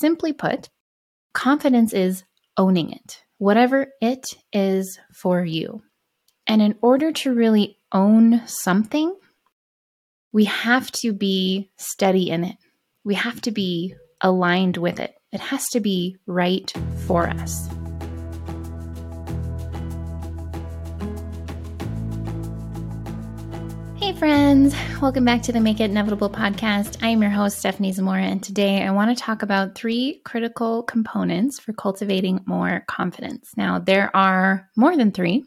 Simply 0.00 0.32
put, 0.32 0.70
confidence 1.34 1.92
is 1.92 2.24
owning 2.56 2.92
it, 2.92 3.22
whatever 3.38 3.88
it 4.00 4.24
is 4.52 4.98
for 5.14 5.44
you. 5.44 5.82
And 6.46 6.62
in 6.62 6.76
order 6.80 7.12
to 7.12 7.34
really 7.34 7.78
own 7.92 8.46
something, 8.46 9.14
we 10.32 10.46
have 10.46 10.90
to 10.92 11.12
be 11.12 11.70
steady 11.76 12.30
in 12.30 12.44
it. 12.44 12.56
We 13.04 13.14
have 13.16 13.42
to 13.42 13.50
be 13.50 13.94
aligned 14.20 14.78
with 14.78 14.98
it. 14.98 15.14
It 15.30 15.40
has 15.40 15.66
to 15.72 15.80
be 15.80 16.16
right 16.26 16.72
for 17.06 17.28
us. 17.28 17.68
Friends. 24.22 24.72
Welcome 25.00 25.24
back 25.24 25.42
to 25.42 25.52
the 25.52 25.58
Make 25.58 25.80
It 25.80 25.90
Inevitable 25.90 26.30
podcast. 26.30 27.02
I 27.02 27.08
am 27.08 27.22
your 27.22 27.32
host, 27.32 27.58
Stephanie 27.58 27.90
Zamora, 27.90 28.22
and 28.22 28.40
today 28.40 28.80
I 28.80 28.92
want 28.92 29.10
to 29.10 29.20
talk 29.20 29.42
about 29.42 29.74
three 29.74 30.20
critical 30.24 30.84
components 30.84 31.58
for 31.58 31.72
cultivating 31.72 32.38
more 32.46 32.84
confidence. 32.86 33.50
Now, 33.56 33.80
there 33.80 34.14
are 34.14 34.70
more 34.76 34.96
than 34.96 35.10
three, 35.10 35.44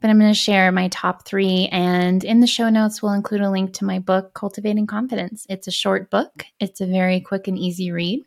but 0.00 0.08
I'm 0.08 0.18
going 0.18 0.32
to 0.32 0.40
share 0.40 0.72
my 0.72 0.88
top 0.88 1.26
three. 1.26 1.68
And 1.70 2.24
in 2.24 2.40
the 2.40 2.46
show 2.46 2.70
notes, 2.70 3.02
we'll 3.02 3.12
include 3.12 3.42
a 3.42 3.50
link 3.50 3.74
to 3.74 3.84
my 3.84 3.98
book, 3.98 4.32
Cultivating 4.32 4.86
Confidence. 4.86 5.44
It's 5.50 5.66
a 5.66 5.70
short 5.70 6.10
book, 6.10 6.46
it's 6.58 6.80
a 6.80 6.86
very 6.86 7.20
quick 7.20 7.46
and 7.46 7.58
easy 7.58 7.92
read. 7.92 8.24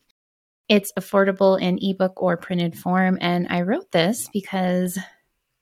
It's 0.70 0.94
affordable 0.94 1.59
in 1.59 1.80
ebook 1.81 2.22
or 2.22 2.38
printed 2.38 2.77
form. 2.77 3.17
And 3.20 3.48
I 3.50 3.61
wrote 3.61 3.91
this 3.91 4.30
because 4.31 5.00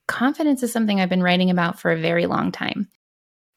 confidence 0.09 0.61
is 0.61 0.73
something 0.73 0.99
I've 0.99 1.07
been 1.07 1.23
writing 1.23 1.51
about 1.51 1.79
for 1.79 1.89
a 1.89 1.97
very 1.97 2.25
long 2.25 2.51
time. 2.51 2.89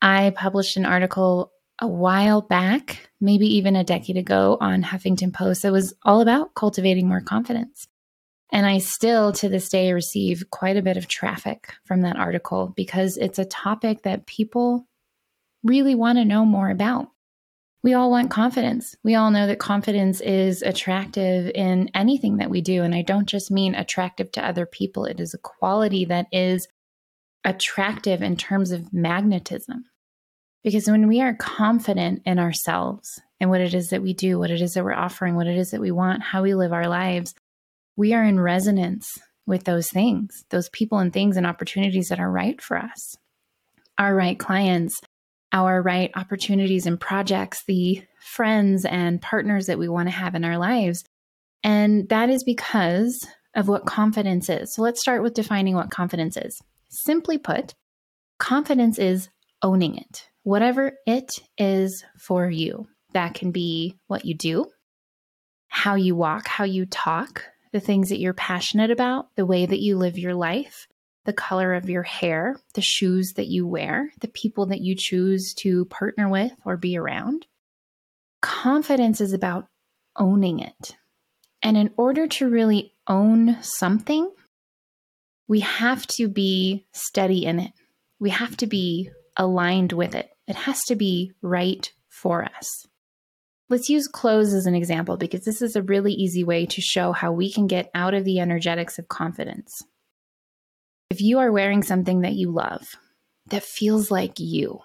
I 0.03 0.31
published 0.37 0.77
an 0.77 0.85
article 0.85 1.53
a 1.81 1.87
while 1.87 2.43
back, 2.43 3.09
maybe 3.21 3.47
even 3.57 3.77
a 3.77 3.85
decade 3.85 4.19
ago, 4.19 4.59
on 4.61 4.83
Huffington 4.83 5.33
Post 5.33 5.63
that 5.63 5.73
was 5.73 5.95
all 6.03 6.21
about 6.21 6.55
cultivating 6.55 7.09
more 7.09 7.23
confidence. 7.23 7.87
And 8.53 8.67
I 8.67 8.79
still 8.79 9.33
to 9.33 9.49
this 9.49 9.71
day 9.71 9.93
receive 9.93 10.45
quite 10.51 10.77
a 10.77 10.83
bit 10.83 10.99
of 10.99 11.09
traffic 11.09 11.73
from 11.87 12.03
that 12.03 12.17
article 12.17 12.75
because 12.77 13.17
it's 13.17 13.39
a 13.39 13.47
topic 13.47 14.03
that 14.03 14.27
people 14.27 14.87
really 15.65 15.95
want 15.95 16.19
to 16.19 16.25
know 16.27 16.45
more 16.45 16.69
about 16.69 17.09
we 17.83 17.95
all 17.95 18.11
want 18.11 18.31
confidence. 18.31 18.95
We 19.03 19.17
all 19.17 19.31
know 19.31 19.47
that 19.49 19.59
confidence 19.59 20.21
is 20.21 20.63
attractive 20.63 21.51
in 21.53 21.91
anything 21.95 22.37
that 22.37 22.51
we 22.51 22.61
do. 22.61 22.83
And 22.83 22.95
I 22.95 23.03
don't 23.03 23.27
just 23.27 23.51
mean 23.51 23.75
attractive 23.75 24.31
to 24.33 24.47
other 24.47 24.67
people, 24.67 25.05
it 25.05 25.19
is 25.19 25.35
a 25.35 25.39
quality 25.39 26.05
that 26.05 26.27
is 26.31 26.69
attractive 27.45 28.23
in 28.23 28.37
terms 28.37 28.71
of 28.71 28.93
magnetism. 28.93 29.85
Because 30.63 30.87
when 30.89 31.09
we 31.09 31.21
are 31.21 31.35
confident 31.35 32.23
in 32.25 32.39
ourselves 32.39 33.21
and 33.41 33.51
what 33.51 33.61
it 33.61 33.75
is 33.75 33.89
that 33.89 34.03
we 34.03 34.15
do, 34.15 34.39
what 34.39 34.51
it 34.51 34.61
is 34.61 34.75
that 34.75 34.85
we're 34.85 34.93
offering, 34.93 35.35
what 35.35 35.49
it 35.49 35.57
is 35.57 35.71
that 35.71 35.81
we 35.81 35.91
want, 35.91 36.23
how 36.23 36.43
we 36.43 36.55
live 36.55 36.73
our 36.73 36.89
lives, 36.89 37.35
we 37.97 38.15
are 38.15 38.25
in 38.25 38.39
resonance 38.39 39.09
with 39.47 39.65
those 39.65 39.89
things, 39.89 40.45
those 40.51 40.69
people 40.69 40.99
and 40.99 41.13
things 41.13 41.37
and 41.37 41.47
opportunities 41.47 42.09
that 42.09 42.21
are 42.21 42.31
right 42.31 42.61
for 42.61 42.77
us. 42.77 43.17
Our 43.99 44.15
right 44.15 44.39
clients, 44.39 45.01
our 45.53 45.83
right 45.83 46.11
opportunities 46.15 46.87
and 46.87 46.99
projects, 46.99 47.63
the 47.67 48.03
friends 48.21 48.85
and 48.85 49.21
partners 49.21 49.67
that 49.67 49.79
we 49.79 49.89
want 49.89 50.09
to 50.09 50.15
have 50.15 50.35
in 50.35 50.45
our 50.45 50.59
lives. 50.59 51.05
And 51.65 52.09
that 52.09 52.31
is 52.31 52.45
because 52.45 53.27
of 53.55 53.69
what 53.69 53.85
confidence 53.85 54.49
is. 54.49 54.75
So 54.75 54.83
let's 54.83 55.01
start 55.01 55.23
with 55.23 55.35
defining 55.35 55.75
what 55.75 55.91
confidence 55.91 56.37
is. 56.37 56.59
Simply 56.89 57.37
put, 57.37 57.75
confidence 58.39 58.99
is 58.99 59.29
owning 59.63 59.97
it, 59.97 60.29
whatever 60.43 60.93
it 61.07 61.39
is 61.59 62.05
for 62.19 62.49
you. 62.49 62.87
That 63.13 63.35
can 63.35 63.51
be 63.51 63.99
what 64.07 64.25
you 64.25 64.35
do, 64.35 64.67
how 65.69 65.97
you 65.97 66.17
walk, 66.17 66.49
how 66.49 66.65
you 66.65 66.87
talk, 66.87 67.45
the 67.73 67.81
things 67.81 68.09
that 68.09 68.19
you're 68.19 68.35
passionate 68.35 68.91
about, 68.91 69.29
the 69.37 69.47
way 69.47 69.67
that 69.67 69.81
you 69.81 69.97
live 69.97 70.19
your 70.19 70.35
life, 70.35 70.87
the 71.25 71.33
color 71.33 71.75
of 71.75 71.89
your 71.89 72.03
hair, 72.03 72.57
the 72.75 72.81
shoes 72.81 73.35
that 73.37 73.47
you 73.47 73.67
wear, 73.67 74.11
the 74.21 74.29
people 74.29 74.67
that 74.67 74.81
you 74.81 74.95
choose 74.97 75.55
to 75.55 75.85
partner 75.87 76.29
with 76.29 76.53
or 76.65 76.77
be 76.77 76.97
around. 76.97 77.47
Confidence 78.41 79.21
is 79.21 79.33
about 79.33 79.69
owning 80.17 80.59
it. 80.59 80.97
And 81.63 81.77
in 81.77 81.91
order 81.97 82.27
to 82.27 82.49
really 82.49 82.93
own 83.07 83.63
something, 83.63 84.31
we 85.47 85.61
have 85.61 86.07
to 86.09 86.29
be 86.29 86.87
steady 86.93 87.45
in 87.45 87.61
it. 87.61 87.73
We 88.19 88.31
have 88.31 88.57
to 88.59 88.67
be 88.67 89.11
aligned 89.37 89.93
with 89.93 90.15
it. 90.15 90.32
It 90.47 90.57
has 90.57 90.81
to 90.85 90.97
be 90.97 91.33
right 91.43 91.91
for 92.09 92.45
us. 92.45 92.87
Let's 93.69 93.89
use 93.89 94.07
clothes 94.07 94.53
as 94.53 94.67
an 94.67 94.75
example 94.75 95.17
because 95.17 95.45
this 95.45 95.63
is 95.63 95.77
a 95.77 95.83
really 95.83 96.13
easy 96.13 96.45
way 96.45 96.67
to 96.67 96.81
show 96.81 97.13
how 97.13 97.33
we 97.33 97.51
can 97.51 97.67
get 97.67 97.91
out 97.95 98.13
of 98.13 98.25
the 98.25 98.39
energetics 98.39 98.99
of 98.99 99.09
confidence. 99.09 99.83
If 101.11 101.21
you 101.21 101.39
are 101.39 101.53
wearing 101.53 101.83
something 101.83 102.21
that 102.21 102.35
you 102.35 102.51
love, 102.51 102.87
that 103.47 103.63
feels 103.63 104.11
like 104.11 104.35
you, 104.39 104.81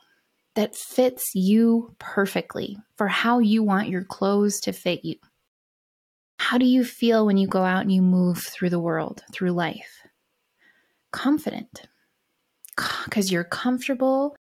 that 0.56 0.76
fits 0.76 1.32
you 1.34 1.96
perfectly 2.00 2.78
for 2.96 3.08
how 3.08 3.40
you 3.40 3.64
want 3.64 3.90
your 3.90 4.04
clothes 4.04 4.60
to 4.62 4.72
fit 4.72 5.04
you, 5.04 5.16
how 6.40 6.58
do 6.58 6.66
you 6.66 6.86
feel 6.86 7.26
when 7.26 7.38
you 7.38 7.48
go 7.48 7.64
out 7.64 7.82
and 7.82 7.92
you 7.92 8.02
move 8.02 8.38
through 8.38 8.70
the 8.70 8.80
world, 8.80 9.24
through 9.34 9.52
life? 9.52 10.02
Confident. 11.12 11.84
Because 13.06 13.32
you're 13.32 13.44
comfortable, 13.44 14.36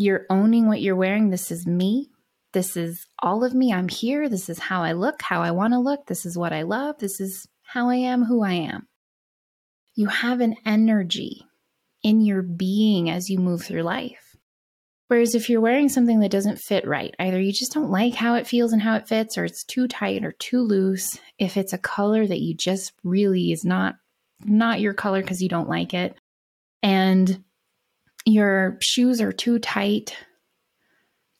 you're 0.00 0.26
owning 0.30 0.66
what 0.66 0.80
you're 0.80 0.96
wearing. 0.96 1.30
This 1.30 1.50
is 1.50 1.66
me. 1.66 2.10
This 2.52 2.76
is 2.76 3.06
all 3.20 3.44
of 3.44 3.54
me. 3.54 3.72
I'm 3.72 3.88
here. 3.88 4.28
This 4.28 4.48
is 4.48 4.58
how 4.58 4.82
I 4.82 4.92
look, 4.92 5.22
how 5.22 5.42
I 5.42 5.50
want 5.50 5.72
to 5.72 5.78
look. 5.78 6.06
This 6.06 6.26
is 6.26 6.36
what 6.36 6.52
I 6.52 6.62
love. 6.62 6.98
This 6.98 7.20
is 7.20 7.46
how 7.62 7.88
I 7.88 7.96
am, 7.96 8.24
who 8.24 8.42
I 8.42 8.52
am 8.52 8.88
you 10.00 10.06
have 10.06 10.40
an 10.40 10.56
energy 10.64 11.46
in 12.02 12.22
your 12.22 12.42
being 12.42 13.10
as 13.10 13.28
you 13.28 13.38
move 13.38 13.62
through 13.62 13.82
life. 13.82 14.34
Whereas 15.08 15.34
if 15.34 15.50
you're 15.50 15.60
wearing 15.60 15.90
something 15.90 16.20
that 16.20 16.30
doesn't 16.30 16.60
fit 16.60 16.86
right, 16.86 17.14
either 17.18 17.38
you 17.38 17.52
just 17.52 17.74
don't 17.74 17.90
like 17.90 18.14
how 18.14 18.34
it 18.36 18.46
feels 18.46 18.72
and 18.72 18.80
how 18.80 18.94
it 18.96 19.08
fits, 19.08 19.36
or 19.36 19.44
it's 19.44 19.64
too 19.64 19.88
tight 19.88 20.24
or 20.24 20.32
too 20.32 20.62
loose, 20.62 21.18
if 21.38 21.56
it's 21.56 21.72
a 21.72 21.78
color 21.78 22.26
that 22.26 22.40
you 22.40 22.54
just 22.54 22.92
really 23.04 23.52
is 23.52 23.64
not 23.64 23.96
not 24.42 24.80
your 24.80 24.94
color 24.94 25.20
because 25.20 25.42
you 25.42 25.50
don't 25.50 25.68
like 25.68 25.92
it, 25.92 26.16
and 26.82 27.44
your 28.24 28.78
shoes 28.80 29.20
are 29.20 29.32
too 29.32 29.58
tight, 29.58 30.16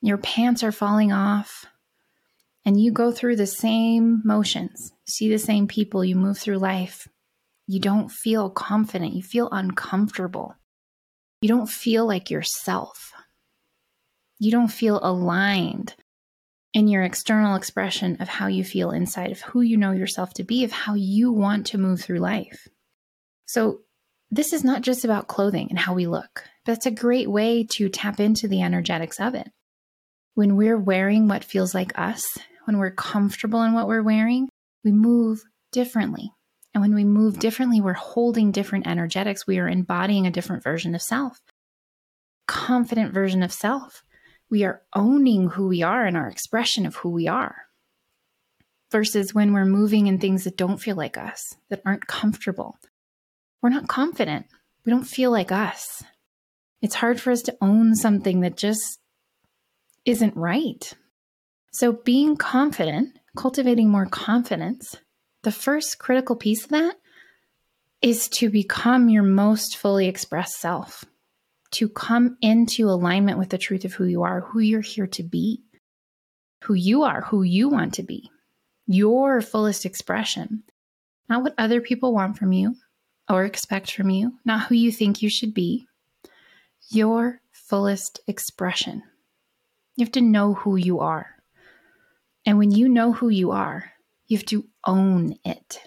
your 0.03 0.19
pants 0.19 0.63
are 0.63 0.73
falling 0.73 1.13
off, 1.13 1.67
and 2.65 2.81
you 2.81 2.93
go 2.93 3.13
through 3.13 3.37
the 3.37 3.47
same 3.47 4.23
motions, 4.25 4.93
see 5.07 5.29
the 5.29 5.39
same 5.39 5.67
people, 5.67 6.05
you 6.05 6.17
move 6.17 6.39
through 6.39 6.59
life, 6.59 7.09
you 7.71 7.79
don't 7.79 8.11
feel 8.11 8.51
confident. 8.51 9.15
You 9.15 9.23
feel 9.23 9.49
uncomfortable. 9.53 10.57
You 11.41 11.49
don't 11.49 11.69
feel 11.69 12.05
like 12.05 12.29
yourself. 12.29 13.13
You 14.41 14.51
don't 14.51 14.73
feel 14.73 14.99
aligned 15.01 15.95
in 16.75 16.89
your 16.89 17.05
external 17.05 17.55
expression 17.55 18.17
of 18.19 18.27
how 18.27 18.49
you 18.49 18.65
feel 18.65 18.91
inside, 18.91 19.31
of 19.31 19.41
who 19.43 19.61
you 19.61 19.77
know 19.77 19.93
yourself 19.93 20.35
to 20.35 20.43
be, 20.43 20.65
of 20.65 20.73
how 20.73 20.95
you 20.95 21.31
want 21.31 21.69
to 21.69 21.79
move 21.79 22.01
through 22.01 22.19
life. 22.19 22.67
So, 23.47 23.83
this 24.33 24.53
is 24.53 24.65
not 24.65 24.83
just 24.83 25.05
about 25.05 25.29
clothing 25.29 25.69
and 25.71 25.79
how 25.79 25.95
we 25.95 26.09
look. 26.09 26.43
That's 26.67 26.87
a 26.87 26.91
great 26.91 27.31
way 27.31 27.67
to 27.73 27.89
tap 27.89 28.21
into 28.21 28.47
the 28.47 28.63
energetics 28.63 29.21
of 29.21 29.35
it. 29.35 29.51
When 30.35 30.57
we're 30.57 30.79
wearing 30.79 31.27
what 31.27 31.45
feels 31.45 31.75
like 31.75 31.99
us, 31.99 32.23
when 32.65 32.79
we're 32.79 32.91
comfortable 32.91 33.63
in 33.63 33.73
what 33.73 33.89
we're 33.89 34.03
wearing, 34.03 34.49
we 34.85 34.93
move 34.93 35.43
differently. 35.73 36.33
And 36.73 36.83
when 36.83 36.95
we 36.95 37.05
move 37.05 37.39
differently, 37.39 37.81
we're 37.81 37.95
holding 37.95 38.53
different 38.53 38.87
energetics. 38.87 39.47
We 39.47 39.59
are 39.59 39.69
embodying 39.69 40.27
a 40.27 40.31
different 40.31 40.63
version 40.63 40.95
of 40.95 41.03
self, 41.03 41.41
confident 42.47 43.13
version 43.13 43.43
of 43.43 43.53
self. 43.53 44.05
We 44.51 44.65
are 44.65 44.83
owning 44.95 45.49
who 45.51 45.69
we 45.69 45.83
are 45.83 46.05
and 46.05 46.17
our 46.17 46.29
expression 46.29 46.87
of 46.87 46.97
who 46.97 47.11
we 47.11 47.27
are. 47.27 47.57
Versus 48.91 49.33
when 49.33 49.53
we're 49.53 49.65
moving 49.65 50.09
in 50.09 50.19
things 50.19 50.45
that 50.45 50.57
don't 50.57 50.79
feel 50.79 50.97
like 50.97 51.17
us, 51.17 51.55
that 51.69 51.83
aren't 51.87 52.07
comfortable. 52.07 52.77
We're 53.63 53.71
not 53.71 53.89
confident. 53.89 54.47
We 54.85 54.91
don't 54.91 55.05
feel 55.05 55.31
like 55.31 55.53
us. 55.53 56.03
It's 56.83 56.95
hard 56.95 57.21
for 57.21 57.31
us 57.31 57.43
to 57.43 57.57
own 57.61 57.95
something 57.95 58.41
that 58.41 58.57
just 58.57 58.99
isn't 60.05 60.37
right. 60.37 60.93
So, 61.73 61.93
being 61.93 62.37
confident, 62.37 63.19
cultivating 63.37 63.91
more 63.91 64.07
confidence, 64.07 64.97
the 65.43 65.53
first 65.53 65.99
critical 65.99 66.37
piece 66.37 66.65
of 66.65 66.71
that 66.71 66.97
is 68.03 68.29
to 68.29 68.49
become 68.49 69.09
your 69.09 69.23
most 69.23 69.77
fully 69.77 70.09
expressed 70.09 70.59
self, 70.59 71.05
to 71.73 71.89
come 71.89 72.37
into 72.41 72.89
alignment 72.89 73.39
with 73.39 73.51
the 73.51 73.59
truth 73.59 73.85
of 73.85 73.93
who 73.93 74.07
you 74.07 74.23
are, 74.23 74.41
who 74.41 74.59
you're 74.59 74.81
here 74.81 75.07
to 75.07 75.23
be, 75.23 75.63
who 76.65 76.75
you 76.75 77.03
are, 77.03 77.21
who 77.23 77.43
you 77.43 77.69
want 77.69 77.95
to 77.95 78.03
be, 78.03 78.31
your 78.87 79.41
fullest 79.41 79.85
expression, 79.85 80.63
not 81.29 81.43
what 81.43 81.55
other 81.59 81.81
people 81.81 82.15
want 82.15 82.39
from 82.39 82.53
you 82.53 82.75
or 83.29 83.45
expect 83.45 83.93
from 83.93 84.11
you, 84.11 84.33
not 84.45 84.67
who 84.67 84.75
you 84.75 84.91
think 84.91 85.23
you 85.23 85.31
should 85.31 85.55
be, 85.55 85.87
your 86.91 87.41
fullest 87.53 88.21
expression. 88.27 89.03
You 89.97 90.05
have 90.05 90.13
to 90.13 90.21
know 90.21 90.55
who 90.55 90.77
you 90.77 91.01
are. 91.01 91.27
And 92.47 92.59
when 92.59 92.71
you 92.71 92.89
know 92.89 93.13
who 93.13 93.29
you 93.29 93.51
are, 93.51 93.93
You 94.31 94.37
have 94.37 94.47
to 94.47 94.65
own 94.87 95.35
it. 95.45 95.81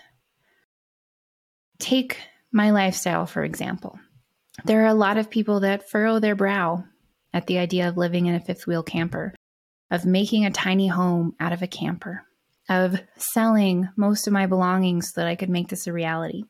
Take 1.80 2.20
my 2.52 2.72
lifestyle, 2.72 3.26
for 3.26 3.42
example. 3.42 3.98
There 4.66 4.84
are 4.84 4.88
a 4.88 4.94
lot 4.94 5.18
of 5.18 5.30
people 5.30 5.62
that 5.62 5.90
furrow 5.90 6.20
their 6.20 6.36
brow 6.36 6.84
at 7.34 7.48
the 7.48 7.58
idea 7.58 7.88
of 7.88 7.96
living 7.96 8.26
in 8.26 8.36
a 8.36 8.42
fifth 8.42 8.68
wheel 8.68 8.84
camper, 8.84 9.34
of 9.90 10.06
making 10.06 10.46
a 10.46 10.52
tiny 10.52 10.88
home 10.90 11.36
out 11.40 11.54
of 11.54 11.62
a 11.62 11.68
camper, 11.68 12.24
of 12.70 13.00
selling 13.16 13.88
most 13.96 14.28
of 14.28 14.34
my 14.34 14.46
belongings 14.46 15.14
so 15.14 15.22
that 15.22 15.28
I 15.28 15.36
could 15.36 15.50
make 15.50 15.70
this 15.70 15.88
a 15.88 15.94
reality, 15.94 16.44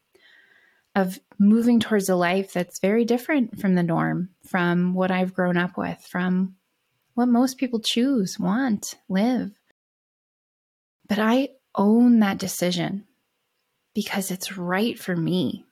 of 0.95 1.19
moving 1.39 1.79
towards 1.79 2.09
a 2.09 2.15
life 2.15 2.53
that's 2.53 2.79
very 2.79 3.05
different 3.05 3.59
from 3.59 3.75
the 3.75 3.83
norm, 3.83 4.29
from 4.45 4.93
what 4.93 5.11
I've 5.11 5.33
grown 5.33 5.57
up 5.57 5.77
with, 5.77 5.99
from 5.99 6.55
what 7.15 7.27
most 7.27 7.57
people 7.57 7.79
choose, 7.79 8.39
want, 8.39 8.95
live. 9.09 9.51
But 11.07 11.19
I 11.19 11.49
own 11.75 12.19
that 12.19 12.37
decision 12.37 13.05
because 13.93 14.31
it's 14.31 14.57
right 14.57 14.97
for 14.97 15.15
me. 15.15 15.65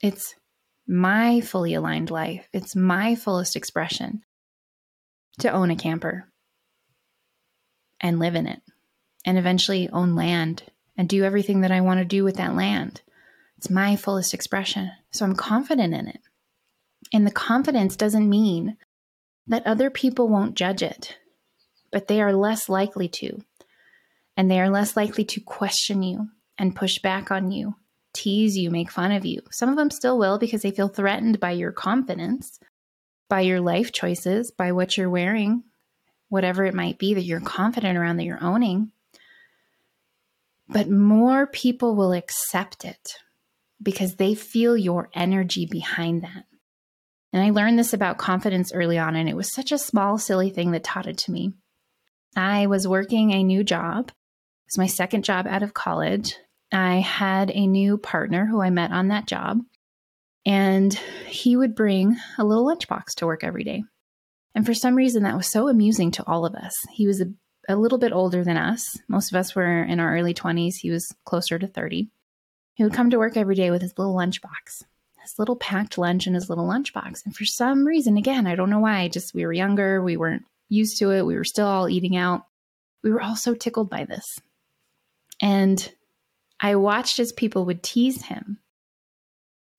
It's 0.00 0.34
my 0.86 1.40
fully 1.40 1.74
aligned 1.74 2.10
life, 2.10 2.48
it's 2.52 2.76
my 2.76 3.14
fullest 3.14 3.56
expression 3.56 4.22
to 5.38 5.50
own 5.50 5.70
a 5.70 5.76
camper 5.76 6.28
and 8.00 8.18
live 8.18 8.34
in 8.34 8.46
it 8.46 8.60
and 9.24 9.38
eventually 9.38 9.88
own 9.88 10.14
land 10.14 10.62
and 10.96 11.08
do 11.08 11.24
everything 11.24 11.62
that 11.62 11.72
I 11.72 11.80
want 11.80 11.98
to 11.98 12.04
do 12.04 12.22
with 12.22 12.36
that 12.36 12.54
land. 12.54 13.00
It's 13.64 13.70
my 13.70 13.96
fullest 13.96 14.34
expression. 14.34 14.92
So 15.10 15.24
I'm 15.24 15.34
confident 15.34 15.94
in 15.94 16.06
it. 16.06 16.20
And 17.14 17.26
the 17.26 17.30
confidence 17.30 17.96
doesn't 17.96 18.28
mean 18.28 18.76
that 19.46 19.66
other 19.66 19.88
people 19.88 20.28
won't 20.28 20.54
judge 20.54 20.82
it, 20.82 21.16
but 21.90 22.06
they 22.06 22.20
are 22.20 22.34
less 22.34 22.68
likely 22.68 23.08
to. 23.08 23.42
And 24.36 24.50
they 24.50 24.60
are 24.60 24.68
less 24.68 24.98
likely 24.98 25.24
to 25.24 25.40
question 25.40 26.02
you 26.02 26.28
and 26.58 26.76
push 26.76 26.98
back 26.98 27.30
on 27.30 27.52
you, 27.52 27.76
tease 28.12 28.54
you, 28.54 28.70
make 28.70 28.90
fun 28.90 29.12
of 29.12 29.24
you. 29.24 29.40
Some 29.50 29.70
of 29.70 29.76
them 29.76 29.90
still 29.90 30.18
will 30.18 30.36
because 30.38 30.60
they 30.60 30.70
feel 30.70 30.88
threatened 30.88 31.40
by 31.40 31.52
your 31.52 31.72
confidence, 31.72 32.60
by 33.30 33.40
your 33.40 33.62
life 33.62 33.92
choices, 33.92 34.50
by 34.50 34.72
what 34.72 34.98
you're 34.98 35.08
wearing, 35.08 35.64
whatever 36.28 36.66
it 36.66 36.74
might 36.74 36.98
be 36.98 37.14
that 37.14 37.24
you're 37.24 37.40
confident 37.40 37.96
around 37.96 38.18
that 38.18 38.24
you're 38.24 38.44
owning. 38.44 38.92
But 40.68 40.90
more 40.90 41.46
people 41.46 41.96
will 41.96 42.12
accept 42.12 42.84
it 42.84 43.20
because 43.82 44.16
they 44.16 44.34
feel 44.34 44.76
your 44.76 45.08
energy 45.14 45.66
behind 45.66 46.22
that. 46.22 46.44
And 47.32 47.42
I 47.42 47.50
learned 47.50 47.78
this 47.78 47.92
about 47.92 48.18
confidence 48.18 48.72
early 48.72 48.98
on, 48.98 49.16
and 49.16 49.28
it 49.28 49.36
was 49.36 49.52
such 49.52 49.72
a 49.72 49.78
small, 49.78 50.18
silly 50.18 50.50
thing 50.50 50.70
that 50.70 50.84
taught 50.84 51.08
it 51.08 51.18
to 51.18 51.32
me. 51.32 51.52
I 52.36 52.66
was 52.66 52.86
working 52.86 53.32
a 53.32 53.42
new 53.42 53.64
job. 53.64 54.08
It 54.08 54.72
was 54.72 54.78
my 54.78 54.86
second 54.86 55.24
job 55.24 55.46
out 55.46 55.62
of 55.62 55.74
college. 55.74 56.36
I 56.72 56.96
had 56.96 57.50
a 57.50 57.66
new 57.66 57.98
partner 57.98 58.46
who 58.46 58.60
I 58.60 58.70
met 58.70 58.92
on 58.92 59.08
that 59.08 59.26
job, 59.26 59.58
and 60.46 60.94
he 61.26 61.56
would 61.56 61.74
bring 61.74 62.16
a 62.38 62.44
little 62.44 62.66
lunchbox 62.66 63.14
to 63.16 63.26
work 63.26 63.44
every 63.44 63.64
day. 63.64 63.82
And 64.54 64.64
for 64.64 64.74
some 64.74 64.94
reason, 64.94 65.24
that 65.24 65.36
was 65.36 65.50
so 65.50 65.68
amusing 65.68 66.12
to 66.12 66.24
all 66.26 66.46
of 66.46 66.54
us. 66.54 66.72
He 66.92 67.06
was 67.06 67.20
a, 67.20 67.26
a 67.68 67.76
little 67.76 67.98
bit 67.98 68.12
older 68.12 68.44
than 68.44 68.56
us. 68.56 68.84
Most 69.08 69.32
of 69.32 69.36
us 69.36 69.54
were 69.54 69.82
in 69.82 69.98
our 69.98 70.14
early 70.14 70.34
20s. 70.34 70.74
He 70.80 70.90
was 70.90 71.12
closer 71.24 71.58
to 71.58 71.66
30. 71.66 72.10
He 72.74 72.84
would 72.84 72.92
come 72.92 73.10
to 73.10 73.18
work 73.18 73.36
every 73.36 73.54
day 73.54 73.70
with 73.70 73.82
his 73.82 73.96
little 73.96 74.14
lunchbox 74.14 74.84
his 75.24 75.38
little 75.38 75.56
packed 75.56 75.98
lunch 75.98 76.26
in 76.26 76.34
his 76.34 76.48
little 76.48 76.66
lunchbox. 76.66 77.24
And 77.24 77.34
for 77.34 77.44
some 77.44 77.86
reason, 77.86 78.16
again, 78.16 78.46
I 78.46 78.54
don't 78.54 78.70
know 78.70 78.78
why, 78.78 79.08
just 79.08 79.34
we 79.34 79.44
were 79.44 79.52
younger, 79.52 80.02
we 80.02 80.16
weren't 80.16 80.44
used 80.68 80.98
to 80.98 81.10
it, 81.10 81.26
we 81.26 81.34
were 81.34 81.44
still 81.44 81.66
all 81.66 81.88
eating 81.88 82.16
out. 82.16 82.46
We 83.02 83.10
were 83.10 83.20
all 83.20 83.36
so 83.36 83.54
tickled 83.54 83.90
by 83.90 84.04
this. 84.04 84.38
And 85.40 85.92
I 86.60 86.76
watched 86.76 87.18
as 87.18 87.32
people 87.32 87.64
would 87.64 87.82
tease 87.82 88.22
him. 88.22 88.58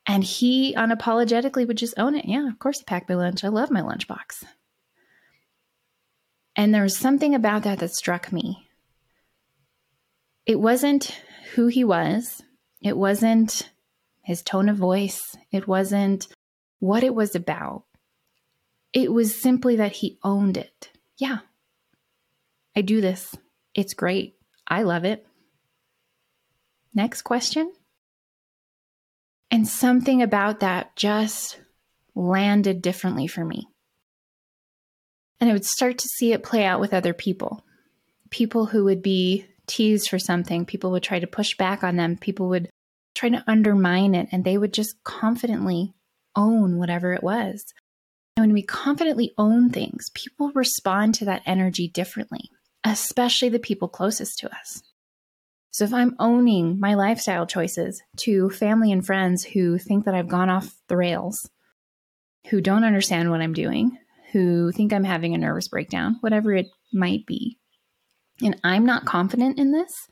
And 0.07 0.23
he 0.23 0.75
unapologetically 0.75 1.67
would 1.67 1.77
just 1.77 1.97
own 1.97 2.15
it. 2.15 2.25
Yeah, 2.25 2.47
of 2.47 2.59
course 2.59 2.79
he 2.79 2.85
packed 2.85 3.09
my 3.09 3.15
lunch. 3.15 3.43
I 3.43 3.47
love 3.47 3.71
my 3.71 3.81
lunchbox. 3.81 4.43
And 6.55 6.73
there 6.73 6.83
was 6.83 6.97
something 6.97 7.33
about 7.33 7.63
that 7.63 7.79
that 7.79 7.91
struck 7.91 8.31
me. 8.31 8.69
It 10.45 10.59
wasn't 10.59 11.19
who 11.55 11.67
he 11.67 11.83
was, 11.83 12.43
it 12.85 12.95
wasn't 12.95 13.67
his 14.21 14.43
tone 14.43 14.69
of 14.69 14.77
voice. 14.77 15.35
It 15.51 15.67
wasn't 15.67 16.27
what 16.77 17.03
it 17.03 17.15
was 17.15 17.33
about. 17.33 17.83
It 18.93 19.11
was 19.11 19.41
simply 19.41 19.77
that 19.77 19.91
he 19.91 20.19
owned 20.23 20.55
it. 20.55 20.91
Yeah, 21.17 21.39
I 22.75 22.81
do 22.81 23.01
this. 23.01 23.35
It's 23.73 23.95
great. 23.95 24.35
I 24.67 24.83
love 24.83 25.03
it. 25.03 25.25
Next 26.93 27.23
question. 27.23 27.73
And 29.49 29.67
something 29.67 30.21
about 30.21 30.59
that 30.59 30.95
just 30.95 31.59
landed 32.13 32.83
differently 32.83 33.25
for 33.25 33.43
me. 33.43 33.67
And 35.39 35.49
I 35.49 35.53
would 35.53 35.65
start 35.65 35.97
to 35.97 36.07
see 36.07 36.33
it 36.33 36.43
play 36.43 36.63
out 36.63 36.79
with 36.79 36.93
other 36.93 37.13
people. 37.13 37.65
People 38.29 38.67
who 38.67 38.83
would 38.83 39.01
be 39.01 39.47
teased 39.65 40.09
for 40.09 40.19
something, 40.19 40.65
people 40.65 40.91
would 40.91 41.03
try 41.03 41.19
to 41.19 41.27
push 41.27 41.57
back 41.57 41.83
on 41.83 41.95
them, 41.95 42.17
people 42.17 42.49
would 42.49 42.69
trying 43.15 43.31
to 43.31 43.43
undermine 43.47 44.13
it, 44.13 44.27
and 44.31 44.43
they 44.43 44.57
would 44.57 44.73
just 44.73 45.03
confidently 45.03 45.93
own 46.35 46.77
whatever 46.77 47.13
it 47.13 47.23
was. 47.23 47.65
And 48.37 48.43
when 48.43 48.53
we 48.53 48.61
confidently 48.61 49.33
own 49.37 49.69
things, 49.69 50.09
people 50.13 50.51
respond 50.53 51.15
to 51.15 51.25
that 51.25 51.41
energy 51.45 51.87
differently, 51.87 52.49
especially 52.83 53.49
the 53.49 53.59
people 53.59 53.87
closest 53.87 54.37
to 54.39 54.53
us. 54.53 54.83
So 55.71 55.83
if 55.83 55.93
I'm 55.93 56.15
owning 56.19 56.79
my 56.79 56.93
lifestyle 56.93 57.45
choices 57.45 58.01
to 58.17 58.49
family 58.49 58.91
and 58.91 59.05
friends 59.05 59.43
who 59.43 59.77
think 59.77 60.05
that 60.05 60.15
I've 60.15 60.27
gone 60.27 60.49
off 60.49 60.73
the 60.87 60.97
rails, 60.97 61.49
who 62.49 62.61
don't 62.61 62.83
understand 62.83 63.31
what 63.31 63.41
I'm 63.41 63.53
doing, 63.53 63.97
who 64.31 64.71
think 64.71 64.93
I'm 64.93 65.03
having 65.03 65.33
a 65.33 65.37
nervous 65.37 65.67
breakdown, 65.67 66.17
whatever 66.21 66.53
it 66.53 66.67
might 66.93 67.25
be, 67.25 67.57
and 68.41 68.59
I'm 68.63 68.85
not 68.85 69.05
confident 69.05 69.59
in 69.59 69.71
this, 69.71 70.07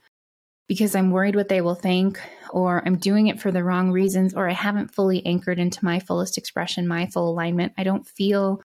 because 0.66 0.94
I'm 0.94 1.10
worried 1.10 1.36
what 1.36 1.48
they 1.48 1.60
will 1.60 1.74
think, 1.74 2.20
or 2.50 2.82
I'm 2.84 2.96
doing 2.96 3.26
it 3.26 3.40
for 3.40 3.50
the 3.50 3.64
wrong 3.64 3.90
reasons, 3.90 4.34
or 4.34 4.48
I 4.48 4.54
haven't 4.54 4.94
fully 4.94 5.24
anchored 5.26 5.58
into 5.58 5.84
my 5.84 6.00
fullest 6.00 6.38
expression, 6.38 6.88
my 6.88 7.06
full 7.06 7.28
alignment. 7.28 7.74
I 7.76 7.84
don't 7.84 8.06
feel 8.06 8.62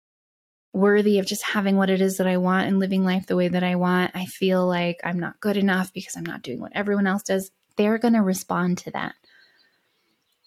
worthy 0.71 1.19
of 1.19 1.25
just 1.25 1.43
having 1.43 1.75
what 1.75 1.89
it 1.89 1.99
is 1.99 2.17
that 2.17 2.27
I 2.27 2.37
want 2.37 2.67
and 2.67 2.79
living 2.79 3.03
life 3.03 3.25
the 3.25 3.35
way 3.35 3.47
that 3.47 3.63
I 3.63 3.75
want. 3.75 4.11
I 4.15 4.25
feel 4.25 4.65
like 4.67 4.99
I'm 5.03 5.19
not 5.19 5.39
good 5.39 5.57
enough 5.57 5.91
because 5.93 6.15
I'm 6.15 6.25
not 6.25 6.43
doing 6.43 6.59
what 6.59 6.71
everyone 6.75 7.07
else 7.07 7.23
does. 7.23 7.51
They're 7.75 7.97
going 7.97 8.13
to 8.13 8.21
respond 8.21 8.77
to 8.79 8.91
that. 8.91 9.15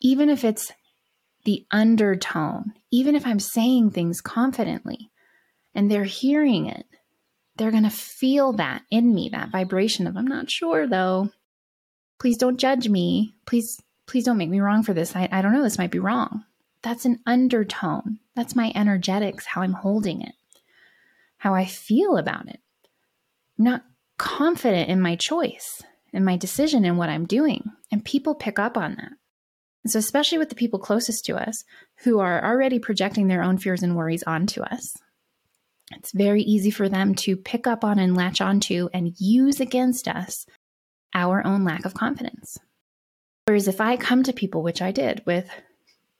Even 0.00 0.30
if 0.30 0.44
it's 0.44 0.72
the 1.44 1.66
undertone, 1.70 2.72
even 2.90 3.14
if 3.14 3.26
I'm 3.26 3.40
saying 3.40 3.90
things 3.90 4.20
confidently 4.20 5.10
and 5.74 5.90
they're 5.90 6.04
hearing 6.04 6.66
it, 6.66 6.86
they're 7.56 7.70
going 7.70 7.82
to 7.82 7.90
feel 7.90 8.52
that 8.54 8.82
in 8.90 9.14
me, 9.14 9.28
that 9.30 9.50
vibration 9.50 10.06
of, 10.06 10.16
I'm 10.16 10.26
not 10.26 10.50
sure 10.50 10.86
though 10.86 11.30
please 12.22 12.36
don't 12.36 12.58
judge 12.58 12.88
me. 12.88 13.34
Please, 13.46 13.82
please 14.06 14.24
don't 14.24 14.38
make 14.38 14.48
me 14.48 14.60
wrong 14.60 14.84
for 14.84 14.94
this. 14.94 15.16
I, 15.16 15.28
I 15.32 15.42
don't 15.42 15.52
know, 15.52 15.64
this 15.64 15.76
might 15.76 15.90
be 15.90 15.98
wrong. 15.98 16.44
That's 16.80 17.04
an 17.04 17.18
undertone. 17.26 18.20
That's 18.36 18.54
my 18.54 18.70
energetics, 18.76 19.44
how 19.44 19.62
I'm 19.62 19.72
holding 19.72 20.22
it, 20.22 20.36
how 21.38 21.52
I 21.52 21.64
feel 21.64 22.16
about 22.16 22.46
it. 22.46 22.60
I'm 23.58 23.64
not 23.64 23.84
confident 24.18 24.88
in 24.88 25.00
my 25.00 25.16
choice, 25.16 25.82
in 26.12 26.24
my 26.24 26.36
decision, 26.36 26.84
in 26.84 26.96
what 26.96 27.08
I'm 27.08 27.26
doing. 27.26 27.72
And 27.90 28.04
people 28.04 28.36
pick 28.36 28.56
up 28.56 28.78
on 28.78 28.94
that. 28.94 29.12
And 29.82 29.90
so, 29.90 29.98
especially 29.98 30.38
with 30.38 30.48
the 30.48 30.54
people 30.54 30.78
closest 30.78 31.24
to 31.24 31.34
us 31.34 31.64
who 32.04 32.20
are 32.20 32.44
already 32.44 32.78
projecting 32.78 33.26
their 33.26 33.42
own 33.42 33.58
fears 33.58 33.82
and 33.82 33.96
worries 33.96 34.22
onto 34.22 34.62
us, 34.62 34.96
it's 35.90 36.12
very 36.12 36.42
easy 36.42 36.70
for 36.70 36.88
them 36.88 37.16
to 37.16 37.36
pick 37.36 37.66
up 37.66 37.82
on 37.82 37.98
and 37.98 38.16
latch 38.16 38.40
onto 38.40 38.88
and 38.94 39.12
use 39.18 39.58
against 39.58 40.06
us 40.06 40.46
our 41.14 41.46
own 41.46 41.64
lack 41.64 41.84
of 41.84 41.94
confidence. 41.94 42.58
Whereas 43.44 43.68
if 43.68 43.80
I 43.80 43.96
come 43.96 44.22
to 44.22 44.32
people, 44.32 44.62
which 44.62 44.80
I 44.80 44.92
did, 44.92 45.22
with 45.26 45.48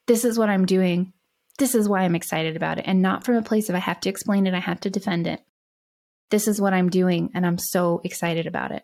this 0.07 0.25
is 0.25 0.39
what 0.39 0.49
I'm 0.49 0.67
doing, 0.67 1.13
this 1.59 1.75
is 1.75 1.89
why 1.89 2.03
I'm 2.03 2.15
excited 2.15 2.57
about 2.57 2.79
it, 2.79 2.85
and 2.87 3.03
not 3.03 3.25
from 3.25 3.37
a 3.37 3.43
place 3.43 3.69
of 3.69 3.75
I 3.75 3.79
have 3.79 4.01
to 4.01 4.09
explain 4.09 4.47
it, 4.47 4.55
I 4.55 4.61
have 4.61 4.81
to 4.81 4.91
defend 4.91 5.27
it. 5.27 5.41
This 6.31 6.49
is 6.49 6.61
what 6.61 6.73
I'm 6.73 6.89
doing, 6.89 7.31
and 7.35 7.47
I'm 7.47 7.59
so 7.59 8.01
excited 8.05 8.47
about 8.47 8.73
it. 8.73 8.83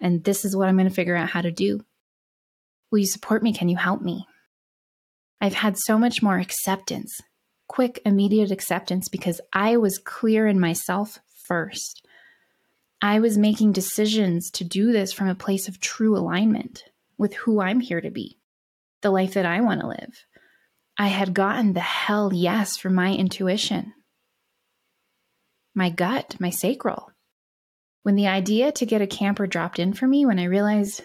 And 0.00 0.22
this 0.24 0.44
is 0.44 0.56
what 0.56 0.68
I'm 0.68 0.76
going 0.76 0.88
to 0.88 0.94
figure 0.94 1.16
out 1.16 1.28
how 1.28 1.42
to 1.42 1.50
do. 1.50 1.80
Will 2.90 3.00
you 3.00 3.06
support 3.06 3.42
me? 3.42 3.52
Can 3.52 3.68
you 3.68 3.76
help 3.76 4.00
me? 4.00 4.26
I've 5.40 5.54
had 5.54 5.76
so 5.76 5.98
much 5.98 6.22
more 6.22 6.38
acceptance, 6.38 7.20
quick, 7.66 8.00
immediate 8.06 8.50
acceptance, 8.50 9.08
because 9.08 9.40
I 9.52 9.76
was 9.76 9.98
clear 9.98 10.46
in 10.46 10.58
myself 10.58 11.18
first. 11.46 12.06
I 13.00 13.20
was 13.20 13.38
making 13.38 13.72
decisions 13.72 14.50
to 14.52 14.64
do 14.64 14.92
this 14.92 15.12
from 15.12 15.28
a 15.28 15.34
place 15.34 15.68
of 15.68 15.80
true 15.80 16.16
alignment 16.16 16.84
with 17.16 17.34
who 17.34 17.60
I'm 17.60 17.80
here 17.80 18.00
to 18.00 18.10
be, 18.10 18.38
the 19.02 19.10
life 19.10 19.34
that 19.34 19.46
I 19.46 19.60
want 19.60 19.80
to 19.80 19.88
live. 19.88 20.24
I 20.96 21.06
had 21.06 21.32
gotten 21.32 21.74
the 21.74 21.80
hell 21.80 22.32
yes 22.34 22.76
from 22.76 22.94
my 22.94 23.14
intuition, 23.14 23.94
my 25.74 25.90
gut, 25.90 26.36
my 26.40 26.50
sacral, 26.50 27.12
When 28.02 28.16
the 28.16 28.26
idea 28.26 28.72
to 28.72 28.86
get 28.86 29.02
a 29.02 29.06
camper 29.06 29.46
dropped 29.46 29.78
in 29.78 29.92
for 29.92 30.08
me, 30.08 30.26
when 30.26 30.40
I 30.40 30.44
realized 30.44 31.04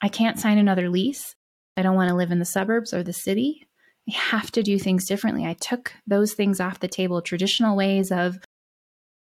I 0.00 0.08
can't 0.08 0.38
sign 0.38 0.58
another 0.58 0.88
lease, 0.88 1.34
I 1.76 1.82
don't 1.82 1.96
want 1.96 2.10
to 2.10 2.14
live 2.16 2.30
in 2.30 2.38
the 2.38 2.44
suburbs 2.44 2.94
or 2.94 3.02
the 3.02 3.12
city, 3.12 3.66
I 4.08 4.14
have 4.14 4.52
to 4.52 4.62
do 4.62 4.78
things 4.78 5.06
differently. 5.06 5.44
I 5.44 5.54
took 5.54 5.92
those 6.06 6.34
things 6.34 6.60
off 6.60 6.78
the 6.78 6.86
table, 6.86 7.20
traditional 7.20 7.76
ways 7.76 8.12
of 8.12 8.38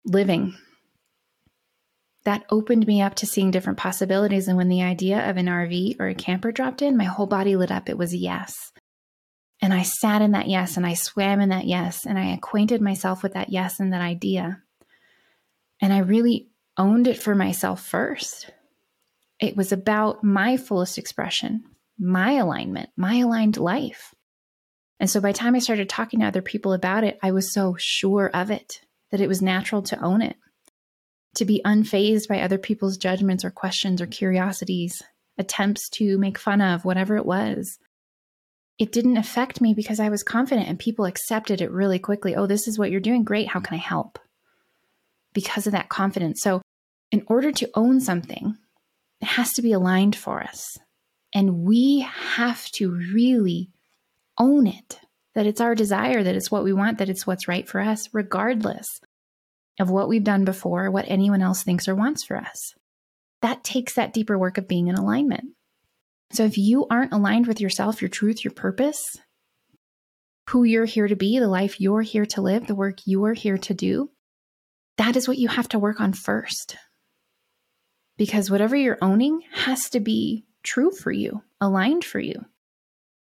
living. 0.06 0.56
That 2.28 2.44
opened 2.50 2.86
me 2.86 3.02
up 3.02 3.16
to 3.16 3.26
seeing 3.26 3.52
different 3.52 3.80
possibilities. 3.80 4.50
And 4.50 4.58
when 4.58 4.68
the 4.68 4.82
idea 4.82 5.30
of 5.30 5.38
an 5.38 5.46
RV 5.46 5.96
or 5.98 6.10
a 6.10 6.14
camper 6.14 6.52
dropped 6.52 6.82
in, 6.82 6.98
my 6.98 7.06
whole 7.06 7.26
body 7.26 7.56
lit 7.56 7.72
up. 7.72 7.88
It 7.88 7.98
was 7.98 8.12
a 8.12 8.18
yes. 8.18 8.74
And 9.62 9.74
I 9.74 9.84
sat 9.84 10.22
in 10.22 10.34
that 10.34 10.50
yes 10.50 10.76
and 10.76 10.86
I 10.86 10.94
swam 10.94 11.40
in 11.40 11.48
that 11.50 11.68
yes 11.68 12.06
and 12.06 12.20
I 12.20 12.34
acquainted 12.34 12.82
myself 12.82 13.24
with 13.24 13.36
that 13.36 13.48
yes 13.48 13.80
and 13.80 13.94
that 13.94 14.02
idea. 14.02 14.62
And 15.80 15.94
I 15.94 16.00
really 16.00 16.50
owned 16.78 17.08
it 17.08 17.18
for 17.18 17.34
myself 17.34 17.82
first. 17.82 18.52
It 19.40 19.56
was 19.56 19.72
about 19.72 20.22
my 20.22 20.58
fullest 20.58 20.98
expression, 20.98 21.64
my 21.98 22.34
alignment, 22.34 22.90
my 22.98 23.20
aligned 23.20 23.56
life. 23.56 24.14
And 25.00 25.10
so 25.10 25.22
by 25.22 25.32
the 25.32 25.38
time 25.38 25.56
I 25.56 25.60
started 25.60 25.88
talking 25.88 26.20
to 26.20 26.26
other 26.26 26.42
people 26.42 26.74
about 26.74 27.06
it, 27.06 27.20
I 27.24 27.32
was 27.32 27.54
so 27.54 27.78
sure 27.80 28.30
of 28.34 28.52
it 28.52 28.82
that 29.12 29.22
it 29.22 29.30
was 29.30 29.42
natural 29.42 29.82
to 29.84 30.04
own 30.04 30.22
it, 30.22 30.36
to 31.38 31.46
be 31.46 31.62
unfazed 31.66 32.28
by 32.28 32.42
other 32.42 32.58
people's 32.58 32.98
judgments 32.98 33.46
or 33.46 33.52
questions 33.52 34.02
or 34.02 34.08
curiosities, 34.08 35.02
attempts 35.38 35.90
to 35.90 36.18
make 36.18 36.38
fun 36.38 36.62
of, 36.62 36.86
whatever 36.86 37.16
it 37.16 37.26
was. 37.26 37.78
It 38.78 38.92
didn't 38.92 39.18
affect 39.18 39.62
me 39.62 39.74
because 39.74 40.00
I 40.00 40.10
was 40.10 40.24
confident 40.24 40.68
and 40.68 40.78
people 40.78 41.06
accepted 41.06 41.62
it 41.62 41.72
really 41.72 42.00
quickly. 42.00 42.36
Oh, 42.36 42.46
this 42.46 42.68
is 42.68 42.78
what 42.78 42.92
you're 42.92 43.00
doing. 43.00 43.24
Great. 43.24 43.48
How 43.48 43.60
can 43.60 43.76
I 43.76 43.82
help? 43.82 44.20
Because 45.34 45.66
of 45.66 45.74
that 45.74 45.90
confidence. 45.90 46.42
So, 46.42 46.62
in 47.12 47.24
order 47.28 47.52
to 47.54 47.70
own 47.74 48.02
something, 48.02 48.58
it 49.22 49.26
has 49.26 49.54
to 49.54 49.62
be 49.62 49.72
aligned 49.72 50.16
for 50.16 50.44
us. 50.44 50.78
And 51.34 51.64
we 51.64 52.02
have 52.02 52.70
to 52.72 52.92
really 52.92 53.72
own 54.38 54.68
it 54.68 55.00
that 55.34 55.46
it's 55.46 55.62
our 55.62 55.76
desire, 55.76 56.24
that 56.24 56.36
it's 56.36 56.52
what 56.52 56.64
we 56.64 56.74
want, 56.74 56.98
that 56.98 57.10
it's 57.10 57.26
what's 57.26 57.48
right 57.48 57.68
for 57.68 57.80
us, 57.80 58.10
regardless 58.12 59.00
of 59.80 59.90
what 59.90 60.10
we've 60.10 60.24
done 60.24 60.46
before, 60.46 60.90
what 60.90 61.06
anyone 61.08 61.42
else 61.42 61.64
thinks 61.64 61.88
or 61.88 61.96
wants 61.96 62.24
for 62.24 62.38
us. 62.38 62.74
That 63.42 63.64
takes 63.64 63.94
that 63.94 64.14
deeper 64.14 64.38
work 64.38 64.58
of 64.58 64.68
being 64.68 64.88
in 64.88 64.96
alignment. 64.96 65.50
So 66.32 66.44
if 66.44 66.58
you 66.58 66.88
aren't 66.90 67.14
aligned 67.14 67.48
with 67.48 67.62
yourself, 67.62 68.02
your 68.02 68.10
truth, 68.10 68.44
your 68.44 68.54
purpose, 68.54 69.16
who 70.50 70.64
you're 70.64 70.86
here 70.86 71.08
to 71.08 71.16
be, 71.16 71.40
the 71.40 71.48
life 71.48 71.80
you're 71.80 72.02
here 72.02 72.26
to 72.26 72.42
live, 72.42 72.68
the 72.68 72.76
work 72.76 73.00
you're 73.06 73.34
here 73.34 73.58
to 73.58 73.74
do, 73.74 74.10
that 74.98 75.16
is 75.16 75.28
what 75.28 75.38
you 75.38 75.48
have 75.48 75.70
to 75.70 75.80
work 75.80 76.02
on 76.02 76.14
first. 76.14 76.76
Because 78.18 78.50
whatever 78.50 78.76
you're 78.76 78.98
owning 79.02 79.42
has 79.54 79.90
to 79.92 80.00
be 80.00 80.46
true 80.64 80.92
for 80.92 81.12
you, 81.12 81.44
aligned 81.62 82.04
for 82.04 82.20
you. 82.20 82.46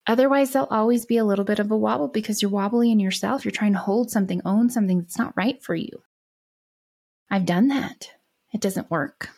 Otherwise, 0.07 0.50
there'll 0.50 0.66
always 0.69 1.07
be 1.07 1.19
a 1.19 1.25
little 1.25 1.45
bit 1.45 1.61
of 1.61 1.71
a 1.71 1.76
wobble 1.76 2.09
because 2.09 2.42
you're 2.42 2.50
wobbly 2.50 2.90
in 2.90 2.99
yourself. 2.99 3.45
You're 3.45 3.52
trying 3.52 3.75
to 3.75 3.78
hold 3.78 4.11
something, 4.11 4.42
own 4.45 4.69
something 4.69 4.99
that's 4.99 5.19
not 5.19 5.37
right 5.37 5.62
for 5.62 5.75
you. 5.75 6.02
I've 7.30 7.46
done 7.46 7.68
that. 7.68 8.10
It 8.52 8.60
doesn't 8.60 8.90
work. 8.90 9.30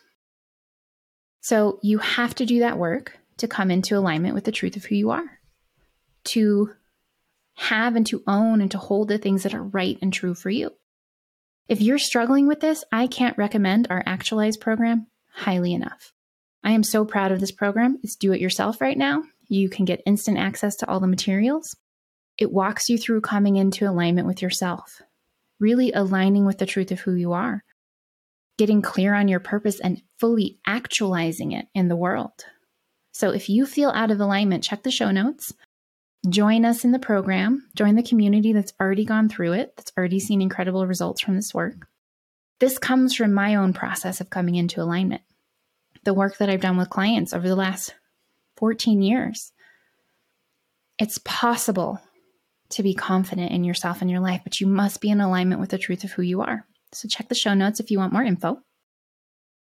So 1.41 1.79
you 1.83 1.99
have 1.99 2.33
to 2.35 2.45
do 2.45 2.59
that 2.59 2.77
work 2.77 3.19
to 3.37 3.47
come 3.47 3.69
into 3.69 3.97
alignment 3.97 4.33
with 4.33 4.45
the 4.45 4.51
truth 4.51 4.75
of 4.75 4.85
who 4.85 4.95
you 4.95 5.11
are, 5.11 5.39
to 6.25 6.71
have 7.55 7.95
and 7.95 8.05
to 8.07 8.23
own 8.25 8.61
and 8.61 8.71
to 8.71 8.77
hold 8.77 9.07
the 9.07 9.17
things 9.17 9.43
that 9.43 9.53
are 9.53 9.63
right 9.63 9.97
and 10.01 10.11
true 10.11 10.33
for 10.33 10.49
you. 10.49 10.71
If 11.67 11.81
you're 11.81 11.99
struggling 11.99 12.47
with 12.47 12.59
this, 12.59 12.83
I 12.91 13.07
can't 13.07 13.37
recommend 13.37 13.87
our 13.89 14.03
Actualize 14.05 14.57
program 14.57 15.07
highly 15.33 15.73
enough. 15.73 16.13
I 16.63 16.71
am 16.71 16.83
so 16.83 17.05
proud 17.05 17.31
of 17.31 17.39
this 17.39 17.51
program. 17.51 17.99
It's 18.03 18.15
do 18.15 18.31
it 18.33 18.41
yourself 18.41 18.81
right 18.81 18.97
now. 18.97 19.23
You 19.47 19.69
can 19.69 19.85
get 19.85 20.01
instant 20.05 20.37
access 20.37 20.75
to 20.77 20.89
all 20.89 20.99
the 20.99 21.07
materials. 21.07 21.75
It 22.37 22.51
walks 22.51 22.89
you 22.89 22.97
through 22.97 23.21
coming 23.21 23.57
into 23.57 23.87
alignment 23.87 24.27
with 24.27 24.41
yourself, 24.41 25.01
really 25.59 25.91
aligning 25.91 26.45
with 26.45 26.57
the 26.57 26.65
truth 26.65 26.91
of 26.91 27.01
who 27.01 27.13
you 27.13 27.33
are, 27.33 27.63
getting 28.57 28.81
clear 28.81 29.13
on 29.13 29.27
your 29.27 29.39
purpose 29.39 29.79
and 29.79 30.01
fully 30.19 30.59
actualizing 30.65 31.51
it 31.51 31.67
in 31.73 31.87
the 31.87 31.95
world. 31.95 32.31
So 33.11 33.31
if 33.31 33.49
you 33.49 33.65
feel 33.65 33.89
out 33.89 34.11
of 34.11 34.19
alignment, 34.19 34.63
check 34.63 34.83
the 34.83 34.91
show 34.91 35.11
notes. 35.11 35.53
Join 36.29 36.63
us 36.63 36.85
in 36.85 36.91
the 36.91 36.99
program, 36.99 37.67
join 37.75 37.95
the 37.95 38.03
community 38.03 38.53
that's 38.53 38.71
already 38.79 39.03
gone 39.03 39.27
through 39.27 39.53
it, 39.53 39.73
that's 39.75 39.91
already 39.97 40.21
seen 40.21 40.41
incredible 40.41 40.87
results 40.87 41.21
from 41.21 41.35
this 41.35 41.53
work. 41.53 41.87
This 42.59 42.79
comes 42.79 43.13
from 43.13 43.33
my 43.33 43.55
own 43.55 43.73
process 43.73 44.21
of 44.21 44.29
coming 44.29 44.55
into 44.55 44.81
alignment. 44.81 45.21
The 46.05 46.13
work 46.13 46.37
that 46.37 46.49
I've 46.49 46.61
done 46.61 46.77
with 46.77 46.89
clients 46.89 47.33
over 47.33 47.47
the 47.47 47.57
last 47.57 47.93
14 48.55 49.01
years. 49.01 49.51
It's 50.97 51.19
possible 51.25 51.99
to 52.69 52.83
be 52.83 52.93
confident 52.93 53.51
in 53.51 53.65
yourself 53.65 54.01
and 54.01 54.09
your 54.09 54.21
life, 54.21 54.41
but 54.45 54.61
you 54.61 54.67
must 54.67 55.01
be 55.01 55.09
in 55.09 55.19
alignment 55.19 55.59
with 55.59 55.71
the 55.71 55.77
truth 55.77 56.05
of 56.05 56.11
who 56.11 56.21
you 56.21 56.41
are. 56.41 56.65
So 56.93 57.07
check 57.07 57.29
the 57.29 57.35
show 57.35 57.53
notes 57.53 57.79
if 57.79 57.91
you 57.91 57.99
want 57.99 58.13
more 58.13 58.23
info. 58.23 58.59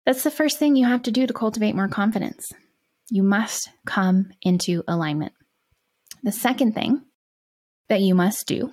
That's 0.05 0.23
the 0.23 0.31
first 0.31 0.59
thing 0.59 0.75
you 0.75 0.85
have 0.85 1.03
to 1.03 1.11
do 1.11 1.25
to 1.25 1.33
cultivate 1.33 1.75
more 1.75 1.87
confidence. 1.87 2.47
You 3.09 3.23
must 3.23 3.69
come 3.85 4.31
into 4.41 4.83
alignment. 4.87 5.33
The 6.23 6.31
second 6.31 6.73
thing 6.73 7.01
that 7.89 8.01
you 8.01 8.15
must 8.15 8.47
do 8.47 8.71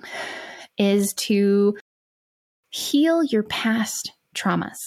is 0.77 1.13
to 1.13 1.77
heal 2.69 3.23
your 3.23 3.43
past 3.43 4.11
traumas. 4.35 4.77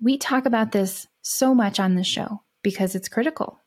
We 0.00 0.16
talk 0.16 0.46
about 0.46 0.72
this 0.72 1.06
so 1.22 1.54
much 1.54 1.78
on 1.78 1.94
the 1.94 2.04
show 2.04 2.42
because 2.62 2.94
it's 2.94 3.08
critical 3.08 3.60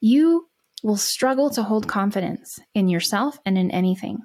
you 0.00 0.48
will 0.82 0.96
struggle 0.96 1.50
to 1.50 1.62
hold 1.62 1.88
confidence 1.88 2.58
in 2.74 2.88
yourself 2.88 3.38
and 3.44 3.58
in 3.58 3.70
anything. 3.70 4.18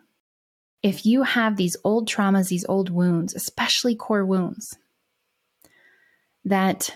If 0.83 1.05
you 1.05 1.23
have 1.23 1.55
these 1.55 1.77
old 1.83 2.09
traumas, 2.09 2.49
these 2.49 2.65
old 2.67 2.89
wounds, 2.89 3.33
especially 3.33 3.95
core 3.95 4.25
wounds, 4.25 4.77
that 6.45 6.95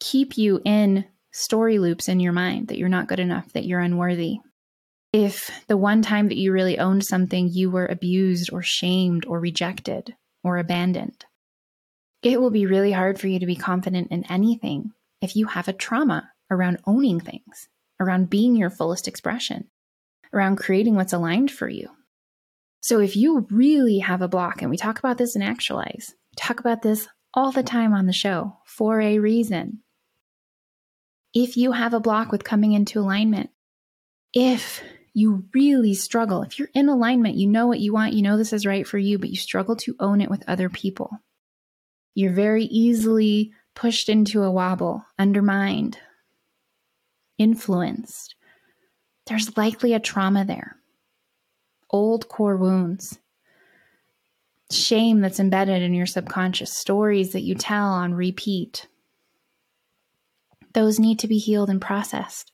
keep 0.00 0.38
you 0.38 0.60
in 0.64 1.04
story 1.32 1.78
loops 1.78 2.08
in 2.08 2.20
your 2.20 2.32
mind 2.32 2.68
that 2.68 2.78
you're 2.78 2.88
not 2.88 3.08
good 3.08 3.18
enough, 3.18 3.52
that 3.52 3.66
you're 3.66 3.80
unworthy. 3.80 4.36
If 5.12 5.50
the 5.66 5.76
one 5.76 6.00
time 6.00 6.28
that 6.28 6.38
you 6.38 6.52
really 6.52 6.78
owned 6.78 7.04
something, 7.04 7.48
you 7.52 7.70
were 7.70 7.86
abused 7.86 8.52
or 8.52 8.62
shamed 8.62 9.26
or 9.26 9.40
rejected 9.40 10.14
or 10.44 10.58
abandoned, 10.58 11.24
it 12.22 12.40
will 12.40 12.50
be 12.50 12.66
really 12.66 12.92
hard 12.92 13.20
for 13.20 13.26
you 13.26 13.40
to 13.40 13.46
be 13.46 13.56
confident 13.56 14.12
in 14.12 14.24
anything 14.30 14.92
if 15.20 15.36
you 15.36 15.46
have 15.46 15.68
a 15.68 15.72
trauma 15.72 16.30
around 16.50 16.78
owning 16.86 17.20
things 17.20 17.68
around 18.00 18.30
being 18.30 18.56
your 18.56 18.70
fullest 18.70 19.08
expression, 19.08 19.68
around 20.32 20.56
creating 20.56 20.94
what's 20.94 21.12
aligned 21.12 21.50
for 21.50 21.68
you. 21.68 21.88
So 22.84 23.00
if 23.00 23.16
you 23.16 23.46
really 23.50 24.00
have 24.00 24.20
a 24.20 24.28
block, 24.28 24.60
and 24.60 24.70
we 24.70 24.76
talk 24.76 24.98
about 24.98 25.16
this 25.16 25.34
in 25.34 25.40
Actualize, 25.40 26.14
talk 26.36 26.60
about 26.60 26.82
this 26.82 27.08
all 27.32 27.50
the 27.50 27.62
time 27.62 27.94
on 27.94 28.04
the 28.04 28.12
show 28.12 28.58
for 28.66 29.00
a 29.00 29.20
reason. 29.20 29.78
If 31.32 31.56
you 31.56 31.72
have 31.72 31.94
a 31.94 31.98
block 31.98 32.30
with 32.30 32.44
coming 32.44 32.72
into 32.72 33.00
alignment, 33.00 33.48
if 34.34 34.82
you 35.14 35.46
really 35.54 35.94
struggle, 35.94 36.42
if 36.42 36.58
you're 36.58 36.68
in 36.74 36.90
alignment, 36.90 37.36
you 37.36 37.46
know 37.48 37.66
what 37.66 37.80
you 37.80 37.94
want, 37.94 38.12
you 38.12 38.20
know 38.20 38.36
this 38.36 38.52
is 38.52 38.66
right 38.66 38.86
for 38.86 38.98
you, 38.98 39.18
but 39.18 39.30
you 39.30 39.36
struggle 39.36 39.76
to 39.76 39.96
own 39.98 40.20
it 40.20 40.28
with 40.28 40.46
other 40.46 40.68
people, 40.68 41.10
you're 42.14 42.34
very 42.34 42.64
easily 42.64 43.54
pushed 43.74 44.10
into 44.10 44.42
a 44.42 44.50
wobble, 44.50 45.06
undermined, 45.18 45.96
influenced, 47.38 48.34
there's 49.26 49.56
likely 49.56 49.94
a 49.94 50.00
trauma 50.00 50.44
there. 50.44 50.76
Old 51.90 52.28
core 52.28 52.56
wounds, 52.56 53.18
shame 54.70 55.20
that's 55.20 55.40
embedded 55.40 55.82
in 55.82 55.94
your 55.94 56.06
subconscious, 56.06 56.76
stories 56.76 57.32
that 57.32 57.42
you 57.42 57.54
tell 57.54 57.86
on 57.86 58.14
repeat. 58.14 58.88
Those 60.72 60.98
need 60.98 61.18
to 61.20 61.28
be 61.28 61.38
healed 61.38 61.70
and 61.70 61.80
processed, 61.80 62.50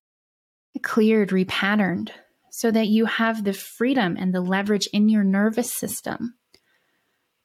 cleared, 0.82 1.30
repatterned, 1.30 2.10
so 2.50 2.70
that 2.70 2.88
you 2.88 3.06
have 3.06 3.44
the 3.44 3.52
freedom 3.52 4.16
and 4.18 4.34
the 4.34 4.40
leverage 4.40 4.88
in 4.92 5.08
your 5.08 5.24
nervous 5.24 5.72
system 5.72 6.34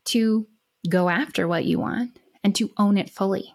to 0.06 0.48
go 0.90 1.10
after 1.10 1.48
what 1.48 1.66
you 1.66 1.80
want 1.80 2.20
and 2.44 2.56
to 2.56 2.72
own 2.78 2.98
it 2.98 3.10
fully, 3.10 3.54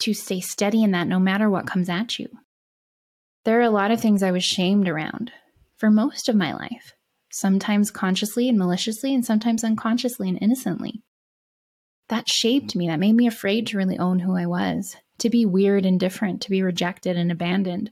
to 0.00 0.12
stay 0.12 0.40
steady 0.40 0.82
in 0.82 0.90
that 0.90 1.06
no 1.06 1.18
matter 1.18 1.48
what 1.48 1.66
comes 1.66 1.88
at 1.88 2.18
you. 2.18 2.28
There 3.44 3.58
are 3.58 3.62
a 3.62 3.70
lot 3.70 3.90
of 3.90 4.00
things 4.00 4.22
I 4.22 4.30
was 4.30 4.44
shamed 4.44 4.88
around 4.88 5.32
for 5.76 5.90
most 5.90 6.28
of 6.28 6.36
my 6.36 6.52
life, 6.52 6.92
sometimes 7.30 7.90
consciously 7.90 8.48
and 8.48 8.58
maliciously, 8.58 9.14
and 9.14 9.24
sometimes 9.24 9.64
unconsciously 9.64 10.28
and 10.28 10.38
innocently. 10.40 11.02
That 12.08 12.28
shaped 12.28 12.74
me. 12.74 12.88
That 12.88 13.00
made 13.00 13.14
me 13.14 13.26
afraid 13.26 13.66
to 13.68 13.76
really 13.76 13.98
own 13.98 14.20
who 14.20 14.36
I 14.36 14.46
was, 14.46 14.96
to 15.18 15.30
be 15.30 15.44
weird 15.44 15.84
and 15.84 16.00
different, 16.00 16.42
to 16.42 16.50
be 16.50 16.62
rejected 16.62 17.16
and 17.16 17.30
abandoned. 17.30 17.90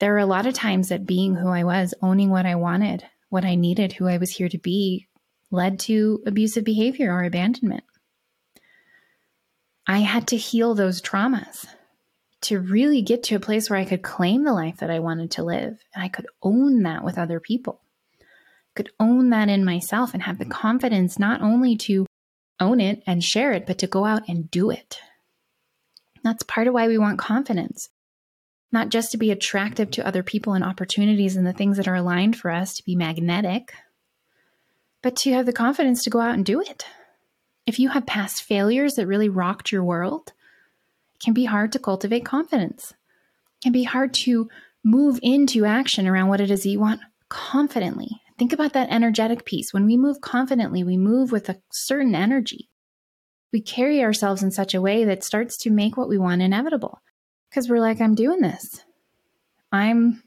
There 0.00 0.12
were 0.12 0.18
a 0.18 0.26
lot 0.26 0.46
of 0.46 0.54
times 0.54 0.88
that 0.88 1.06
being 1.06 1.36
who 1.36 1.48
I 1.48 1.64
was, 1.64 1.94
owning 2.02 2.30
what 2.30 2.46
I 2.46 2.54
wanted, 2.54 3.04
what 3.28 3.44
I 3.44 3.54
needed, 3.54 3.92
who 3.92 4.08
I 4.08 4.16
was 4.16 4.30
here 4.30 4.48
to 4.48 4.58
be, 4.58 5.08
led 5.50 5.78
to 5.80 6.22
abusive 6.26 6.64
behavior 6.64 7.12
or 7.12 7.22
abandonment. 7.22 7.84
I 9.86 9.98
had 9.98 10.28
to 10.28 10.36
heal 10.36 10.74
those 10.74 11.02
traumas 11.02 11.66
to 12.42 12.58
really 12.58 13.02
get 13.02 13.24
to 13.24 13.34
a 13.34 13.40
place 13.40 13.68
where 13.68 13.78
I 13.78 13.84
could 13.84 14.02
claim 14.02 14.44
the 14.44 14.54
life 14.54 14.78
that 14.78 14.90
I 14.90 15.00
wanted 15.00 15.32
to 15.32 15.44
live 15.44 15.78
and 15.94 16.02
I 16.02 16.08
could 16.08 16.26
own 16.42 16.82
that 16.82 17.04
with 17.04 17.18
other 17.18 17.38
people. 17.38 17.81
Could 18.74 18.90
own 18.98 19.30
that 19.30 19.48
in 19.48 19.64
myself 19.64 20.14
and 20.14 20.22
have 20.22 20.38
the 20.38 20.44
mm. 20.44 20.50
confidence 20.50 21.18
not 21.18 21.42
only 21.42 21.76
to 21.76 22.06
own 22.60 22.80
it 22.80 23.02
and 23.06 23.22
share 23.22 23.52
it, 23.52 23.66
but 23.66 23.78
to 23.78 23.86
go 23.86 24.04
out 24.04 24.28
and 24.28 24.50
do 24.50 24.70
it. 24.70 24.98
That's 26.22 26.42
part 26.44 26.68
of 26.68 26.74
why 26.74 26.88
we 26.88 26.98
want 26.98 27.18
confidence. 27.18 27.88
Not 28.70 28.88
just 28.88 29.10
to 29.10 29.18
be 29.18 29.30
attractive 29.30 29.90
to 29.92 30.06
other 30.06 30.22
people 30.22 30.54
and 30.54 30.64
opportunities 30.64 31.36
and 31.36 31.46
the 31.46 31.52
things 31.52 31.76
that 31.76 31.88
are 31.88 31.96
aligned 31.96 32.36
for 32.36 32.50
us, 32.50 32.74
to 32.76 32.84
be 32.84 32.96
magnetic, 32.96 33.74
but 35.02 35.16
to 35.16 35.32
have 35.32 35.46
the 35.46 35.52
confidence 35.52 36.04
to 36.04 36.10
go 36.10 36.20
out 36.20 36.34
and 36.34 36.46
do 36.46 36.60
it. 36.60 36.86
If 37.66 37.78
you 37.78 37.90
have 37.90 38.06
past 38.06 38.42
failures 38.42 38.94
that 38.94 39.06
really 39.06 39.28
rocked 39.28 39.70
your 39.70 39.84
world, 39.84 40.32
it 41.14 41.24
can 41.24 41.34
be 41.34 41.44
hard 41.44 41.72
to 41.72 41.78
cultivate 41.78 42.24
confidence. 42.24 42.92
It 42.92 43.64
can 43.64 43.72
be 43.72 43.84
hard 43.84 44.14
to 44.14 44.48
move 44.84 45.18
into 45.22 45.64
action 45.64 46.08
around 46.08 46.28
what 46.28 46.40
it 46.40 46.50
is 46.50 46.64
you 46.64 46.80
want 46.80 47.00
confidently. 47.28 48.21
Think 48.38 48.52
about 48.52 48.72
that 48.72 48.90
energetic 48.90 49.44
piece. 49.44 49.72
When 49.72 49.86
we 49.86 49.96
move 49.96 50.20
confidently, 50.20 50.84
we 50.84 50.96
move 50.96 51.32
with 51.32 51.48
a 51.48 51.60
certain 51.70 52.14
energy. 52.14 52.68
We 53.52 53.60
carry 53.60 54.02
ourselves 54.02 54.42
in 54.42 54.50
such 54.50 54.74
a 54.74 54.80
way 54.80 55.04
that 55.04 55.22
starts 55.22 55.56
to 55.58 55.70
make 55.70 55.96
what 55.96 56.08
we 56.08 56.18
want 56.18 56.42
inevitable 56.42 57.00
because 57.50 57.68
we're 57.68 57.80
like, 57.80 58.00
I'm 58.00 58.14
doing 58.14 58.40
this. 58.40 58.82
I'm, 59.70 60.22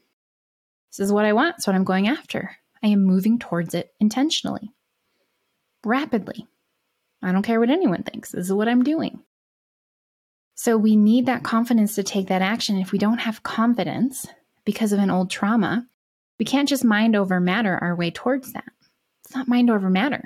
this 0.90 1.00
is 1.00 1.12
what 1.12 1.24
I 1.24 1.32
want. 1.32 1.56
It's 1.56 1.66
what 1.66 1.74
I'm 1.74 1.84
going 1.84 2.08
after. 2.08 2.56
I 2.82 2.88
am 2.88 3.04
moving 3.04 3.38
towards 3.38 3.74
it 3.74 3.92
intentionally, 3.98 4.72
rapidly. 5.84 6.46
I 7.22 7.32
don't 7.32 7.42
care 7.42 7.58
what 7.58 7.70
anyone 7.70 8.04
thinks. 8.04 8.30
This 8.30 8.46
is 8.46 8.52
what 8.52 8.68
I'm 8.68 8.84
doing. 8.84 9.20
So 10.54 10.76
we 10.76 10.96
need 10.96 11.26
that 11.26 11.42
confidence 11.42 11.96
to 11.96 12.02
take 12.02 12.28
that 12.28 12.42
action. 12.42 12.78
If 12.78 12.92
we 12.92 12.98
don't 12.98 13.18
have 13.18 13.42
confidence 13.42 14.26
because 14.64 14.92
of 14.92 15.00
an 15.00 15.10
old 15.10 15.30
trauma, 15.30 15.86
we 16.38 16.44
can't 16.44 16.68
just 16.68 16.84
mind 16.84 17.16
over 17.16 17.40
matter 17.40 17.76
our 17.76 17.94
way 17.94 18.10
towards 18.10 18.52
that. 18.52 18.72
It's 19.24 19.34
not 19.34 19.48
mind 19.48 19.70
over 19.70 19.90
matter. 19.90 20.22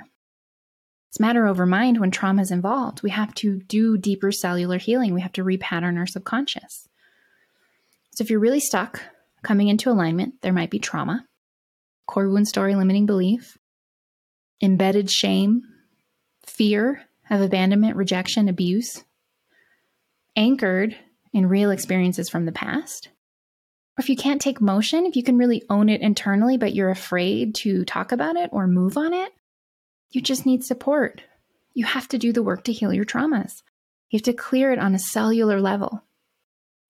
It's 1.09 1.19
matter 1.19 1.45
over 1.45 1.65
mind 1.65 1.99
when 1.99 2.11
trauma 2.11 2.41
is 2.41 2.51
involved. 2.51 3.03
We 3.03 3.09
have 3.09 3.33
to 3.35 3.59
do 3.59 3.97
deeper 3.97 4.31
cellular 4.31 4.77
healing. 4.77 5.13
We 5.13 5.21
have 5.21 5.33
to 5.33 5.43
repattern 5.43 5.97
our 5.97 6.07
subconscious. 6.07 6.87
So 8.15 8.23
if 8.23 8.29
you're 8.29 8.39
really 8.39 8.59
stuck 8.59 9.01
coming 9.43 9.67
into 9.67 9.89
alignment, 9.89 10.35
there 10.41 10.53
might 10.53 10.69
be 10.69 10.79
trauma, 10.79 11.25
core 12.07 12.29
wound 12.29 12.47
story, 12.47 12.75
limiting 12.75 13.05
belief, 13.05 13.57
embedded 14.61 15.09
shame, 15.09 15.63
fear 16.45 17.01
of 17.29 17.41
abandonment, 17.41 17.95
rejection, 17.95 18.47
abuse, 18.47 19.03
anchored 20.35 20.95
in 21.33 21.47
real 21.47 21.71
experiences 21.71 22.29
from 22.29 22.45
the 22.45 22.51
past. 22.51 23.09
If 23.97 24.09
you 24.09 24.15
can't 24.15 24.41
take 24.41 24.61
motion, 24.61 25.05
if 25.05 25.15
you 25.15 25.23
can 25.23 25.37
really 25.37 25.63
own 25.69 25.89
it 25.89 26.01
internally, 26.01 26.57
but 26.57 26.73
you're 26.73 26.89
afraid 26.89 27.55
to 27.55 27.85
talk 27.85 28.11
about 28.11 28.35
it 28.35 28.49
or 28.53 28.67
move 28.67 28.97
on 28.97 29.13
it, 29.13 29.31
you 30.09 30.21
just 30.21 30.45
need 30.45 30.63
support. 30.63 31.21
You 31.73 31.85
have 31.85 32.07
to 32.09 32.17
do 32.17 32.33
the 32.33 32.43
work 32.43 32.63
to 32.65 32.73
heal 32.73 32.93
your 32.93 33.05
traumas. 33.05 33.61
You 34.09 34.17
have 34.17 34.23
to 34.23 34.33
clear 34.33 34.71
it 34.71 34.79
on 34.79 34.95
a 34.95 34.99
cellular 34.99 35.61
level. 35.61 36.03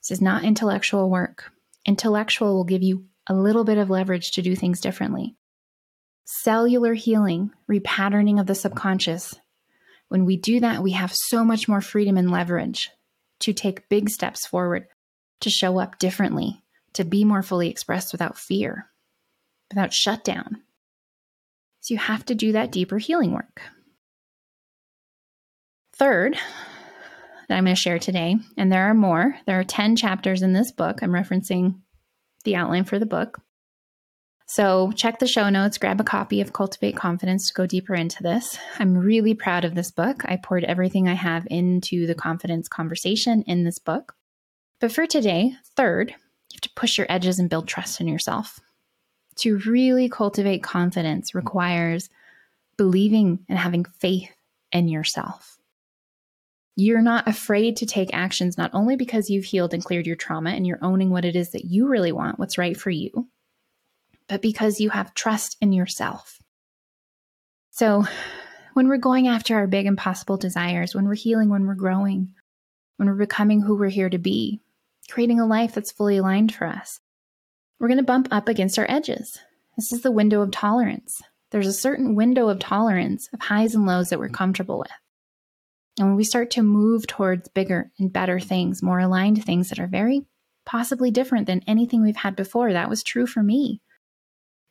This 0.02 0.12
is 0.12 0.22
not 0.22 0.44
intellectual 0.44 1.10
work. 1.10 1.52
Intellectual 1.86 2.56
will 2.56 2.64
give 2.64 2.84
you 2.84 3.06
a 3.28 3.34
little 3.34 3.64
bit 3.64 3.78
of 3.78 3.90
leverage 3.90 4.32
to 4.32 4.42
do 4.42 4.56
things 4.56 4.80
differently. 4.80 5.36
Cellular 6.26 6.94
healing, 6.94 7.52
repatterning 7.70 8.40
of 8.40 8.48
the 8.48 8.56
subconscious, 8.56 9.36
when 10.12 10.26
we 10.26 10.36
do 10.36 10.60
that, 10.60 10.84
we 10.84 10.92
have 10.92 11.14
so 11.14 11.46
much 11.46 11.70
more 11.70 11.80
freedom 11.80 12.18
and 12.18 12.30
leverage 12.30 12.90
to 13.40 13.54
take 13.54 13.88
big 13.88 14.10
steps 14.10 14.46
forward, 14.46 14.88
to 15.40 15.50
show 15.50 15.80
up 15.80 16.00
differently, 16.00 16.61
to 16.94 17.04
be 17.04 17.24
more 17.24 17.44
fully 17.44 17.70
expressed 17.70 18.12
without 18.12 18.38
fear, 18.38 18.90
without 19.70 19.94
shutdown. 19.94 20.62
So 21.82 21.94
you 21.94 21.98
have 22.00 22.26
to 22.26 22.36
do 22.36 22.52
that 22.52 22.72
deeper 22.72 22.98
healing 22.98 23.32
work. 23.32 23.62
Third, 25.94 26.38
that 27.48 27.58
I'm 27.58 27.66
going 27.66 27.76
to 27.76 27.82
share 27.82 28.00
today, 28.00 28.38
and 28.58 28.72
there 28.72 28.90
are 28.90 28.94
more, 28.94 29.36
there 29.46 29.60
are 29.60 29.64
10 29.64 29.96
chapters 29.96 30.42
in 30.42 30.54
this 30.54 30.72
book. 30.72 31.02
I'm 31.02 31.12
referencing 31.12 31.82
the 32.44 32.56
outline 32.56 32.86
for 32.86 32.98
the 32.98 33.06
book. 33.06 33.42
So 34.48 34.92
check 34.94 35.20
the 35.20 35.28
show 35.28 35.50
notes, 35.50 35.78
grab 35.78 36.02
a 36.02 36.04
copy 36.04 36.42
of 36.42 36.52
Cultivate 36.52 36.96
Confidence 36.96 37.48
to 37.48 37.54
go 37.54 37.66
deeper 37.66 37.96
into 37.96 38.22
this. 38.22 38.58
I'm 38.80 38.98
really 38.98 39.34
proud 39.34 39.64
of 39.64 39.76
this 39.76 39.92
book. 39.92 40.24
I 40.26 40.36
poured 40.36 40.66
everything 40.66 41.08
I 41.08 41.14
have 41.14 41.48
into 41.50 42.06
the 42.06 42.16
confidence 42.16 42.68
conversation 42.68 43.44
in 43.48 43.64
this 43.64 43.80
book. 43.80 44.14
But 44.82 44.92
for 44.92 45.08
today, 45.08 45.54
third, 45.78 46.16
you 46.52 46.58
have 46.58 46.62
to 46.62 46.76
push 46.76 46.98
your 46.98 47.08
edges 47.10 47.40
and 47.40 47.50
build 47.50 47.68
trust 47.68 48.02
in 48.02 48.08
yourself. 48.08 48.60
To 49.38 49.58
really 49.60 50.10
cultivate 50.10 50.64
confidence 50.64 51.34
requires 51.34 52.10
believing 52.78 53.46
and 53.48 53.58
having 53.58 53.86
faith 53.86 54.32
in 54.72 54.88
yourself. 54.88 55.58
You're 56.76 57.02
not 57.02 57.28
afraid 57.28 57.78
to 57.78 57.86
take 57.86 58.14
actions 58.14 58.58
not 58.58 58.72
only 58.74 58.96
because 58.96 59.30
you've 59.30 59.46
healed 59.46 59.74
and 59.74 59.84
cleared 59.84 60.08
your 60.08 60.16
trauma 60.16 60.52
and 60.52 60.66
you're 60.66 60.80
owning 60.82 61.10
what 61.10 61.26
it 61.26 61.36
is 61.36 61.52
that 61.52 61.66
you 61.66 61.88
really 61.88 62.12
want, 62.12 62.40
what's 62.40 62.58
right 62.58 62.78
for 62.78 62.90
you, 62.90 63.28
but 64.28 64.42
because 64.42 64.80
you 64.80 64.90
have 64.90 65.14
trust 65.14 65.58
in 65.62 65.74
yourself. 65.74 66.42
So, 67.72 68.06
when 68.74 68.88
we're 68.88 68.98
going 68.98 69.28
after 69.28 69.56
our 69.56 69.68
big 69.68 69.86
impossible 69.86 70.38
desires, 70.38 70.96
when 70.96 71.06
we're 71.06 71.16
healing, 71.16 71.50
when 71.50 71.68
we're 71.68 71.76
growing, 71.76 72.34
when 72.98 73.10
we're 73.10 73.16
becoming 73.16 73.62
who 73.62 73.76
we're 73.76 73.90
here 73.90 74.10
to 74.10 74.18
be, 74.18 74.62
creating 75.12 75.40
a 75.40 75.46
life 75.46 75.74
that's 75.74 75.92
fully 75.92 76.18
aligned 76.18 76.54
for 76.54 76.66
us, 76.66 77.00
we're 77.80 77.88
going 77.88 77.98
to 77.98 78.04
bump 78.04 78.28
up 78.32 78.48
against 78.48 78.80
our 78.80 78.86
edges. 78.90 79.40
This 79.76 79.92
is 79.92 80.02
the 80.02 80.12
window 80.12 80.42
of 80.42 80.52
tolerance. 80.52 81.22
There's 81.52 81.68
a 81.68 81.74
certain 81.74 82.16
window 82.16 82.48
of 82.48 82.60
tolerance 82.60 83.28
of 83.34 83.42
highs 83.42 83.76
and 83.76 83.86
lows 83.86 84.10
that 84.10 84.20
we're 84.20 84.30
comfortable 84.30 84.80
with. 84.80 84.92
And 85.98 86.08
when 86.08 86.16
we 86.16 86.24
start 86.24 86.52
to 86.52 86.64
move 86.64 87.06
towards 87.08 87.50
bigger 87.50 87.92
and 88.00 88.12
better 88.12 88.40
things, 88.40 88.82
more 88.82 89.00
aligned 89.00 89.44
things 89.44 89.70
that 89.70 89.80
are 89.80 89.88
very 89.88 90.26
possibly 90.66 91.12
different 91.12 91.48
than 91.48 91.64
anything 91.68 92.02
we've 92.02 92.16
had 92.16 92.36
before, 92.36 92.72
that 92.72 92.90
was 92.90 93.04
true 93.04 93.28
for 93.28 93.44
me 93.44 93.82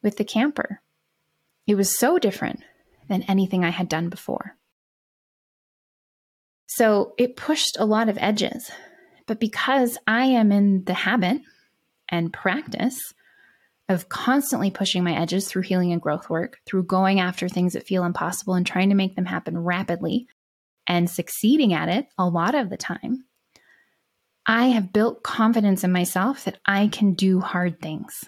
with 0.02 0.16
the 0.16 0.24
camper. 0.24 0.80
It 1.66 1.74
was 1.74 1.98
so 1.98 2.18
different 2.18 2.60
than 3.08 3.22
anything 3.24 3.64
I 3.64 3.70
had 3.70 3.88
done 3.88 4.08
before. 4.08 4.56
So 6.66 7.14
it 7.18 7.36
pushed 7.36 7.76
a 7.78 7.84
lot 7.84 8.08
of 8.08 8.16
edges. 8.18 8.70
But 9.30 9.38
because 9.38 9.96
I 10.08 10.24
am 10.24 10.50
in 10.50 10.82
the 10.82 10.92
habit 10.92 11.40
and 12.08 12.32
practice 12.32 13.14
of 13.88 14.08
constantly 14.08 14.72
pushing 14.72 15.04
my 15.04 15.14
edges 15.14 15.46
through 15.46 15.62
healing 15.62 15.92
and 15.92 16.02
growth 16.02 16.28
work, 16.28 16.58
through 16.66 16.86
going 16.86 17.20
after 17.20 17.48
things 17.48 17.74
that 17.74 17.86
feel 17.86 18.02
impossible 18.02 18.54
and 18.54 18.66
trying 18.66 18.88
to 18.88 18.96
make 18.96 19.14
them 19.14 19.26
happen 19.26 19.56
rapidly 19.56 20.26
and 20.88 21.08
succeeding 21.08 21.72
at 21.72 21.88
it 21.88 22.08
a 22.18 22.26
lot 22.26 22.56
of 22.56 22.70
the 22.70 22.76
time, 22.76 23.24
I 24.46 24.70
have 24.70 24.92
built 24.92 25.22
confidence 25.22 25.84
in 25.84 25.92
myself 25.92 26.42
that 26.42 26.58
I 26.66 26.88
can 26.88 27.14
do 27.14 27.38
hard 27.38 27.80
things 27.80 28.24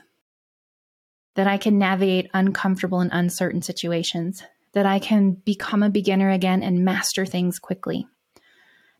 that 1.34 1.48
I 1.48 1.58
can 1.58 1.78
navigate 1.78 2.30
uncomfortable 2.32 3.00
and 3.00 3.10
uncertain 3.12 3.62
situations, 3.62 4.44
that 4.72 4.86
I 4.86 5.00
can 5.00 5.32
become 5.32 5.82
a 5.82 5.90
beginner 5.90 6.30
again 6.30 6.62
and 6.62 6.84
master 6.84 7.26
things 7.26 7.58
quickly, 7.58 8.06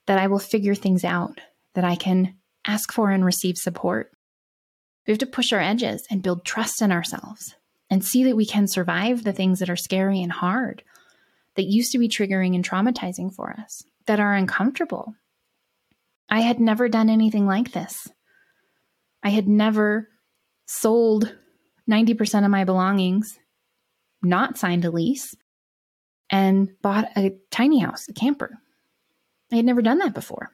that 0.06 0.18
I 0.18 0.26
will 0.26 0.40
figure 0.40 0.74
things 0.74 1.04
out, 1.04 1.38
that 1.74 1.84
I 1.84 1.96
can 1.96 2.36
ask 2.66 2.92
for 2.92 3.10
and 3.10 3.24
receive 3.24 3.56
support. 3.56 4.10
We 5.06 5.12
have 5.12 5.18
to 5.18 5.26
push 5.26 5.52
our 5.52 5.60
edges 5.60 6.06
and 6.10 6.22
build 6.22 6.44
trust 6.44 6.80
in 6.80 6.92
ourselves 6.92 7.54
and 7.90 8.04
see 8.04 8.24
that 8.24 8.36
we 8.36 8.46
can 8.46 8.66
survive 8.66 9.24
the 9.24 9.32
things 9.32 9.58
that 9.58 9.70
are 9.70 9.76
scary 9.76 10.22
and 10.22 10.32
hard, 10.32 10.82
that 11.56 11.64
used 11.64 11.92
to 11.92 11.98
be 11.98 12.08
triggering 12.08 12.54
and 12.54 12.66
traumatizing 12.66 13.34
for 13.34 13.52
us, 13.58 13.82
that 14.06 14.20
are 14.20 14.34
uncomfortable. 14.34 15.14
I 16.28 16.40
had 16.40 16.60
never 16.60 16.88
done 16.88 17.10
anything 17.10 17.46
like 17.46 17.72
this. 17.72 18.08
I 19.22 19.30
had 19.30 19.48
never 19.48 20.08
sold 20.66 21.34
90% 21.90 22.44
of 22.44 22.50
my 22.50 22.64
belongings, 22.64 23.38
not 24.22 24.56
signed 24.56 24.84
a 24.84 24.90
lease, 24.90 25.34
and 26.30 26.70
bought 26.80 27.10
a 27.16 27.36
tiny 27.50 27.80
house, 27.80 28.08
a 28.08 28.14
camper. 28.14 28.58
I 29.52 29.56
had 29.56 29.66
never 29.66 29.82
done 29.82 29.98
that 29.98 30.14
before. 30.14 30.52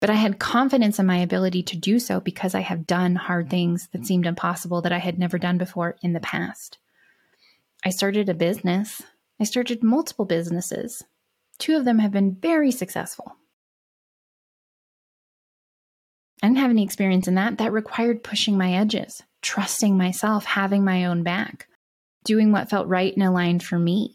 But 0.00 0.10
I 0.10 0.14
had 0.14 0.38
confidence 0.38 0.98
in 0.98 1.06
my 1.06 1.18
ability 1.18 1.62
to 1.64 1.76
do 1.76 1.98
so 1.98 2.20
because 2.20 2.54
I 2.54 2.60
have 2.60 2.86
done 2.86 3.16
hard 3.16 3.50
things 3.50 3.88
that 3.92 4.06
seemed 4.06 4.26
impossible 4.26 4.82
that 4.82 4.92
I 4.92 4.98
had 4.98 5.18
never 5.18 5.38
done 5.38 5.58
before 5.58 5.96
in 6.02 6.12
the 6.12 6.20
past. 6.20 6.78
I 7.84 7.90
started 7.90 8.28
a 8.28 8.34
business. 8.34 9.02
I 9.40 9.44
started 9.44 9.82
multiple 9.82 10.24
businesses. 10.24 11.02
Two 11.58 11.76
of 11.76 11.84
them 11.84 11.98
have 11.98 12.12
been 12.12 12.34
very 12.34 12.70
successful. 12.70 13.36
I 16.42 16.46
didn't 16.46 16.58
have 16.58 16.70
any 16.70 16.84
experience 16.84 17.26
in 17.26 17.34
that. 17.34 17.58
That 17.58 17.72
required 17.72 18.22
pushing 18.22 18.56
my 18.56 18.74
edges, 18.74 19.22
trusting 19.42 19.96
myself, 19.96 20.44
having 20.44 20.84
my 20.84 21.04
own 21.06 21.24
back, 21.24 21.66
doing 22.24 22.52
what 22.52 22.70
felt 22.70 22.86
right 22.86 23.12
and 23.12 23.24
aligned 23.24 23.64
for 23.64 23.78
me. 23.78 24.14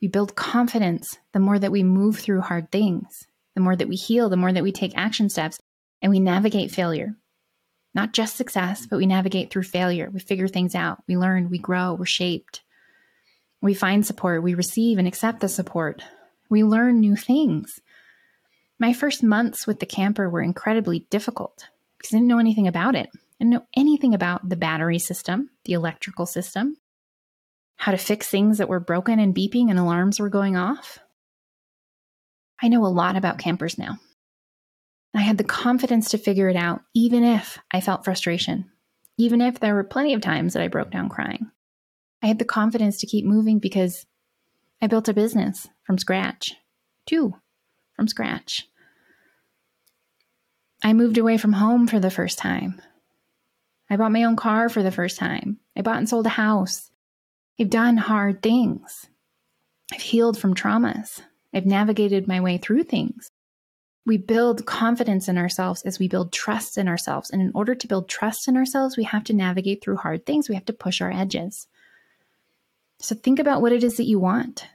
We 0.00 0.08
build 0.08 0.34
confidence 0.34 1.18
the 1.32 1.38
more 1.38 1.60
that 1.60 1.70
we 1.70 1.84
move 1.84 2.18
through 2.18 2.40
hard 2.40 2.72
things. 2.72 3.28
The 3.54 3.60
more 3.60 3.76
that 3.76 3.88
we 3.88 3.96
heal, 3.96 4.28
the 4.28 4.36
more 4.36 4.52
that 4.52 4.62
we 4.62 4.72
take 4.72 4.96
action 4.96 5.28
steps 5.28 5.58
and 6.00 6.10
we 6.10 6.20
navigate 6.20 6.70
failure. 6.70 7.16
Not 7.94 8.12
just 8.12 8.36
success, 8.36 8.86
but 8.86 8.96
we 8.96 9.06
navigate 9.06 9.50
through 9.50 9.64
failure. 9.64 10.10
We 10.10 10.20
figure 10.20 10.48
things 10.48 10.74
out. 10.74 11.02
We 11.06 11.16
learn, 11.16 11.50
we 11.50 11.58
grow, 11.58 11.94
we're 11.94 12.06
shaped. 12.06 12.62
We 13.60 13.74
find 13.74 14.04
support, 14.04 14.42
we 14.42 14.54
receive 14.54 14.98
and 14.98 15.06
accept 15.06 15.40
the 15.40 15.48
support. 15.48 16.02
We 16.48 16.64
learn 16.64 17.00
new 17.00 17.16
things. 17.16 17.80
My 18.78 18.92
first 18.92 19.22
months 19.22 19.66
with 19.66 19.78
the 19.78 19.86
camper 19.86 20.28
were 20.28 20.42
incredibly 20.42 21.06
difficult 21.10 21.68
because 21.96 22.14
I 22.14 22.16
didn't 22.16 22.28
know 22.28 22.40
anything 22.40 22.66
about 22.66 22.94
it. 22.94 23.10
I 23.14 23.18
didn't 23.38 23.52
know 23.52 23.66
anything 23.76 24.14
about 24.14 24.48
the 24.48 24.56
battery 24.56 24.98
system, 24.98 25.50
the 25.64 25.74
electrical 25.74 26.26
system, 26.26 26.76
how 27.76 27.92
to 27.92 27.98
fix 27.98 28.28
things 28.28 28.58
that 28.58 28.68
were 28.68 28.80
broken 28.80 29.18
and 29.18 29.34
beeping 29.34 29.70
and 29.70 29.78
alarms 29.78 30.18
were 30.18 30.28
going 30.28 30.56
off. 30.56 30.98
I 32.62 32.68
know 32.68 32.86
a 32.86 32.88
lot 32.88 33.16
about 33.16 33.38
campers 33.38 33.76
now. 33.76 33.98
I 35.14 35.20
had 35.20 35.36
the 35.36 35.44
confidence 35.44 36.10
to 36.10 36.18
figure 36.18 36.48
it 36.48 36.56
out, 36.56 36.82
even 36.94 37.24
if 37.24 37.58
I 37.70 37.80
felt 37.80 38.04
frustration, 38.04 38.70
even 39.18 39.40
if 39.40 39.60
there 39.60 39.74
were 39.74 39.84
plenty 39.84 40.14
of 40.14 40.20
times 40.20 40.54
that 40.54 40.62
I 40.62 40.68
broke 40.68 40.90
down 40.90 41.08
crying. 41.08 41.50
I 42.22 42.28
had 42.28 42.38
the 42.38 42.44
confidence 42.44 42.98
to 43.00 43.06
keep 43.06 43.24
moving 43.24 43.58
because 43.58 44.06
I 44.80 44.86
built 44.86 45.08
a 45.08 45.14
business 45.14 45.68
from 45.82 45.98
scratch, 45.98 46.54
two 47.04 47.34
from 47.94 48.08
scratch. 48.08 48.68
I 50.82 50.92
moved 50.92 51.18
away 51.18 51.36
from 51.38 51.52
home 51.52 51.86
for 51.86 52.00
the 52.00 52.10
first 52.10 52.38
time. 52.38 52.80
I 53.90 53.96
bought 53.96 54.12
my 54.12 54.24
own 54.24 54.36
car 54.36 54.68
for 54.68 54.82
the 54.82 54.90
first 54.90 55.18
time. 55.18 55.58
I 55.76 55.82
bought 55.82 55.98
and 55.98 56.08
sold 56.08 56.26
a 56.26 56.30
house. 56.30 56.90
I've 57.60 57.70
done 57.70 57.96
hard 57.96 58.42
things. 58.42 59.06
I've 59.92 60.00
healed 60.00 60.38
from 60.38 60.54
traumas. 60.54 61.20
I've 61.54 61.66
navigated 61.66 62.26
my 62.26 62.40
way 62.40 62.58
through 62.58 62.84
things. 62.84 63.28
We 64.04 64.16
build 64.16 64.66
confidence 64.66 65.28
in 65.28 65.38
ourselves 65.38 65.82
as 65.82 65.98
we 65.98 66.08
build 66.08 66.32
trust 66.32 66.76
in 66.76 66.88
ourselves. 66.88 67.30
And 67.30 67.40
in 67.40 67.52
order 67.54 67.74
to 67.74 67.86
build 67.86 68.08
trust 68.08 68.48
in 68.48 68.56
ourselves, 68.56 68.96
we 68.96 69.04
have 69.04 69.24
to 69.24 69.32
navigate 69.32 69.82
through 69.82 69.96
hard 69.96 70.26
things. 70.26 70.48
We 70.48 70.56
have 70.56 70.64
to 70.66 70.72
push 70.72 71.00
our 71.00 71.12
edges. 71.12 71.68
So 73.00 73.14
think 73.14 73.38
about 73.38 73.62
what 73.62 73.72
it 73.72 73.84
is 73.84 73.96
that 73.96 74.04
you 74.06 74.18
want, 74.18 74.68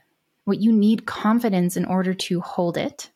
what 0.44 0.60
you 0.60 0.72
need 0.72 1.06
confidence 1.06 1.76
in 1.76 1.84
order 1.84 2.14
to 2.14 2.40
hold 2.40 2.76
it 2.76 3.10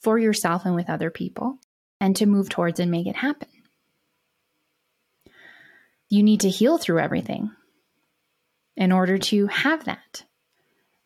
for 0.00 0.18
yourself 0.18 0.64
and 0.64 0.74
with 0.74 0.90
other 0.90 1.10
people, 1.10 1.58
and 2.00 2.14
to 2.16 2.26
move 2.26 2.48
towards 2.48 2.78
and 2.78 2.90
make 2.90 3.06
it 3.06 3.16
happen. 3.16 3.48
You 6.08 6.22
need 6.22 6.40
to 6.40 6.50
heal 6.50 6.78
through 6.78 7.00
everything 7.00 7.50
in 8.76 8.92
order 8.92 9.18
to 9.18 9.46
have 9.48 9.84
that. 9.84 10.24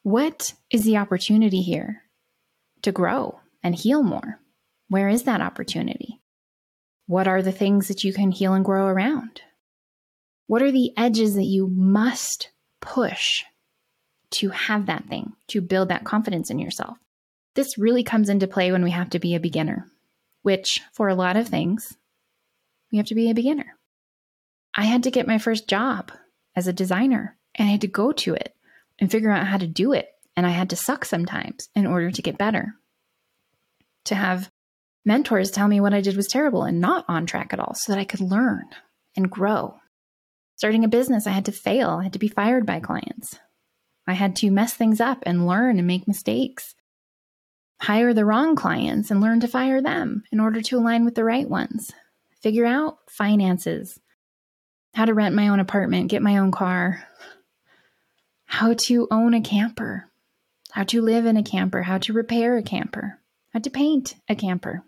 What 0.02 0.54
is 0.68 0.82
the 0.82 0.96
opportunity 0.96 1.62
here 1.62 2.02
to 2.82 2.90
grow 2.90 3.38
and 3.62 3.72
heal 3.72 4.02
more? 4.02 4.40
Where 4.88 5.08
is 5.08 5.22
that 5.24 5.40
opportunity? 5.40 6.20
What 7.06 7.28
are 7.28 7.40
the 7.40 7.52
things 7.52 7.86
that 7.86 8.02
you 8.02 8.12
can 8.12 8.32
heal 8.32 8.52
and 8.52 8.64
grow 8.64 8.86
around? 8.86 9.42
What 10.48 10.60
are 10.60 10.72
the 10.72 10.92
edges 10.96 11.36
that 11.36 11.44
you 11.44 11.68
must 11.68 12.50
push 12.80 13.44
to 14.32 14.48
have 14.48 14.86
that 14.86 15.06
thing, 15.06 15.34
to 15.48 15.60
build 15.60 15.88
that 15.88 16.04
confidence 16.04 16.50
in 16.50 16.58
yourself? 16.58 16.98
This 17.54 17.78
really 17.78 18.02
comes 18.02 18.28
into 18.28 18.48
play 18.48 18.72
when 18.72 18.82
we 18.82 18.90
have 18.90 19.10
to 19.10 19.20
be 19.20 19.36
a 19.36 19.40
beginner, 19.40 19.86
which 20.42 20.80
for 20.92 21.08
a 21.08 21.14
lot 21.14 21.36
of 21.36 21.46
things, 21.46 21.96
we 22.90 22.98
have 22.98 23.06
to 23.06 23.14
be 23.14 23.30
a 23.30 23.34
beginner. 23.34 23.78
I 24.74 24.82
had 24.82 25.04
to 25.04 25.12
get 25.12 25.28
my 25.28 25.38
first 25.38 25.68
job 25.68 26.10
as 26.56 26.66
a 26.66 26.72
designer 26.72 27.38
and 27.54 27.68
I 27.68 27.72
had 27.72 27.82
to 27.82 27.86
go 27.86 28.10
to 28.10 28.34
it 28.34 28.56
and 29.02 29.10
figure 29.10 29.32
out 29.32 29.48
how 29.48 29.58
to 29.58 29.66
do 29.66 29.92
it. 29.92 30.06
And 30.36 30.46
I 30.46 30.50
had 30.50 30.70
to 30.70 30.76
suck 30.76 31.04
sometimes 31.04 31.68
in 31.74 31.88
order 31.88 32.12
to 32.12 32.22
get 32.22 32.38
better. 32.38 32.76
To 34.04 34.14
have 34.14 34.48
mentors 35.04 35.50
tell 35.50 35.66
me 35.66 35.80
what 35.80 35.92
I 35.92 36.00
did 36.00 36.16
was 36.16 36.28
terrible 36.28 36.62
and 36.62 36.80
not 36.80 37.04
on 37.08 37.26
track 37.26 37.52
at 37.52 37.58
all 37.58 37.74
so 37.74 37.90
that 37.90 37.98
I 37.98 38.04
could 38.04 38.20
learn 38.20 38.62
and 39.16 39.28
grow. 39.28 39.74
Starting 40.54 40.84
a 40.84 40.88
business, 40.88 41.26
I 41.26 41.30
had 41.30 41.46
to 41.46 41.52
fail, 41.52 41.90
I 41.90 42.04
had 42.04 42.12
to 42.12 42.20
be 42.20 42.28
fired 42.28 42.64
by 42.64 42.78
clients. 42.78 43.40
I 44.06 44.12
had 44.12 44.36
to 44.36 44.52
mess 44.52 44.72
things 44.74 45.00
up 45.00 45.18
and 45.26 45.48
learn 45.48 45.78
and 45.78 45.86
make 45.86 46.06
mistakes. 46.06 46.76
Hire 47.80 48.14
the 48.14 48.24
wrong 48.24 48.54
clients 48.54 49.10
and 49.10 49.20
learn 49.20 49.40
to 49.40 49.48
fire 49.48 49.82
them 49.82 50.22
in 50.30 50.38
order 50.38 50.62
to 50.62 50.78
align 50.78 51.04
with 51.04 51.16
the 51.16 51.24
right 51.24 51.48
ones. 51.48 51.90
Figure 52.40 52.66
out 52.66 52.98
finances, 53.08 53.98
how 54.94 55.06
to 55.06 55.14
rent 55.14 55.34
my 55.34 55.48
own 55.48 55.58
apartment, 55.58 56.08
get 56.08 56.22
my 56.22 56.36
own 56.36 56.52
car, 56.52 57.04
how 58.52 58.74
to 58.74 59.08
own 59.10 59.32
a 59.32 59.40
camper, 59.40 60.10
how 60.72 60.84
to 60.84 61.00
live 61.00 61.24
in 61.24 61.38
a 61.38 61.42
camper, 61.42 61.80
how 61.80 61.96
to 61.96 62.12
repair 62.12 62.58
a 62.58 62.62
camper, 62.62 63.18
how 63.50 63.58
to 63.58 63.70
paint 63.70 64.14
a 64.28 64.34
camper. 64.34 64.84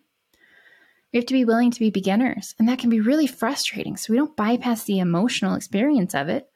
We 1.10 1.18
have 1.18 1.26
to 1.26 1.32
be 1.32 1.46
willing 1.46 1.70
to 1.70 1.80
be 1.80 1.88
beginners, 1.88 2.54
and 2.58 2.68
that 2.68 2.78
can 2.78 2.90
be 2.90 3.00
really 3.00 3.26
frustrating. 3.26 3.96
So 3.96 4.12
we 4.12 4.18
don't 4.18 4.36
bypass 4.36 4.84
the 4.84 4.98
emotional 4.98 5.54
experience 5.54 6.14
of 6.14 6.28
it. 6.28 6.46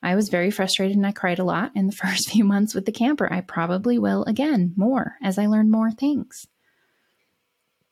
I 0.00 0.14
was 0.14 0.28
very 0.28 0.52
frustrated 0.52 0.96
and 0.96 1.04
I 1.04 1.10
cried 1.10 1.40
a 1.40 1.44
lot 1.44 1.72
in 1.74 1.88
the 1.88 1.92
first 2.04 2.30
few 2.30 2.44
months 2.44 2.72
with 2.72 2.86
the 2.86 2.92
camper. 2.92 3.30
I 3.32 3.40
probably 3.40 3.98
will 3.98 4.22
again 4.26 4.74
more 4.76 5.16
as 5.20 5.38
I 5.38 5.46
learn 5.46 5.72
more 5.72 5.90
things. 5.90 6.46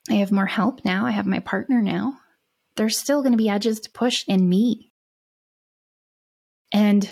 I 0.09 0.15
have 0.15 0.31
more 0.31 0.47
help 0.47 0.85
now. 0.85 1.05
I 1.05 1.11
have 1.11 1.27
my 1.27 1.41
partner 1.41 1.83
now. 1.83 2.21
There's 2.77 2.97
still 2.97 3.23
going 3.23 3.33
to 3.33 3.39
be 3.39 3.49
edges 3.49 3.81
to 3.81 3.91
push 3.91 4.25
in 4.29 4.49
me. 4.49 4.93
And 6.73 7.11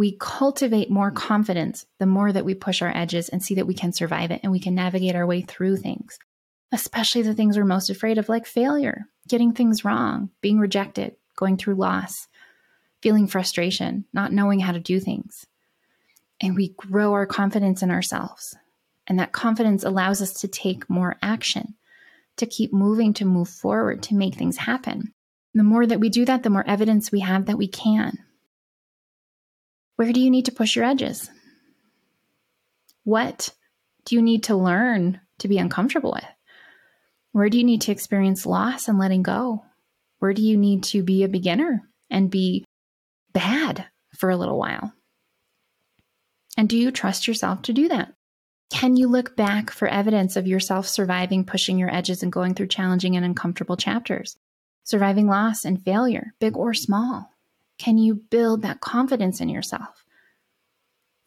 we 0.00 0.16
cultivate 0.18 0.90
more 0.90 1.10
confidence 1.10 1.84
the 1.98 2.06
more 2.06 2.32
that 2.32 2.46
we 2.46 2.54
push 2.54 2.80
our 2.80 2.90
edges 2.96 3.28
and 3.28 3.42
see 3.42 3.56
that 3.56 3.66
we 3.66 3.74
can 3.74 3.92
survive 3.92 4.30
it 4.30 4.40
and 4.42 4.50
we 4.50 4.58
can 4.58 4.74
navigate 4.74 5.14
our 5.14 5.26
way 5.26 5.42
through 5.42 5.76
things, 5.76 6.18
especially 6.72 7.20
the 7.20 7.34
things 7.34 7.58
we're 7.58 7.66
most 7.66 7.90
afraid 7.90 8.16
of, 8.16 8.26
like 8.30 8.46
failure, 8.46 9.02
getting 9.28 9.52
things 9.52 9.84
wrong, 9.84 10.30
being 10.40 10.58
rejected, 10.58 11.16
going 11.36 11.58
through 11.58 11.74
loss, 11.74 12.28
feeling 13.02 13.26
frustration, 13.26 14.06
not 14.10 14.32
knowing 14.32 14.58
how 14.58 14.72
to 14.72 14.80
do 14.80 15.00
things. 15.00 15.44
And 16.40 16.56
we 16.56 16.70
grow 16.78 17.12
our 17.12 17.26
confidence 17.26 17.82
in 17.82 17.90
ourselves. 17.90 18.56
And 19.06 19.18
that 19.18 19.32
confidence 19.32 19.84
allows 19.84 20.22
us 20.22 20.32
to 20.40 20.48
take 20.48 20.88
more 20.88 21.18
action, 21.20 21.74
to 22.38 22.46
keep 22.46 22.72
moving, 22.72 23.12
to 23.12 23.26
move 23.26 23.50
forward, 23.50 24.02
to 24.04 24.14
make 24.14 24.36
things 24.36 24.56
happen. 24.56 25.12
The 25.52 25.62
more 25.62 25.86
that 25.86 26.00
we 26.00 26.08
do 26.08 26.24
that, 26.24 26.42
the 26.42 26.48
more 26.48 26.66
evidence 26.66 27.12
we 27.12 27.20
have 27.20 27.44
that 27.44 27.58
we 27.58 27.68
can. 27.68 28.16
Where 30.00 30.14
do 30.14 30.20
you 30.20 30.30
need 30.30 30.46
to 30.46 30.52
push 30.52 30.76
your 30.76 30.86
edges? 30.86 31.30
What 33.04 33.50
do 34.06 34.14
you 34.14 34.22
need 34.22 34.44
to 34.44 34.56
learn 34.56 35.20
to 35.40 35.46
be 35.46 35.58
uncomfortable 35.58 36.12
with? 36.12 36.24
Where 37.32 37.50
do 37.50 37.58
you 37.58 37.64
need 37.64 37.82
to 37.82 37.92
experience 37.92 38.46
loss 38.46 38.88
and 38.88 38.98
letting 38.98 39.22
go? 39.22 39.62
Where 40.18 40.32
do 40.32 40.40
you 40.40 40.56
need 40.56 40.84
to 40.84 41.02
be 41.02 41.22
a 41.22 41.28
beginner 41.28 41.82
and 42.08 42.30
be 42.30 42.64
bad 43.34 43.84
for 44.16 44.30
a 44.30 44.38
little 44.38 44.58
while? 44.58 44.90
And 46.56 46.66
do 46.66 46.78
you 46.78 46.90
trust 46.92 47.28
yourself 47.28 47.60
to 47.64 47.74
do 47.74 47.88
that? 47.88 48.14
Can 48.70 48.96
you 48.96 49.06
look 49.06 49.36
back 49.36 49.70
for 49.70 49.86
evidence 49.86 50.34
of 50.34 50.46
yourself 50.46 50.88
surviving, 50.88 51.44
pushing 51.44 51.78
your 51.78 51.94
edges, 51.94 52.22
and 52.22 52.32
going 52.32 52.54
through 52.54 52.68
challenging 52.68 53.16
and 53.16 53.24
uncomfortable 53.26 53.76
chapters? 53.76 54.38
Surviving 54.82 55.26
loss 55.26 55.66
and 55.66 55.84
failure, 55.84 56.32
big 56.40 56.56
or 56.56 56.72
small? 56.72 57.28
Can 57.80 57.96
you 57.96 58.14
build 58.14 58.60
that 58.60 58.82
confidence 58.82 59.40
in 59.40 59.48
yourself? 59.48 60.04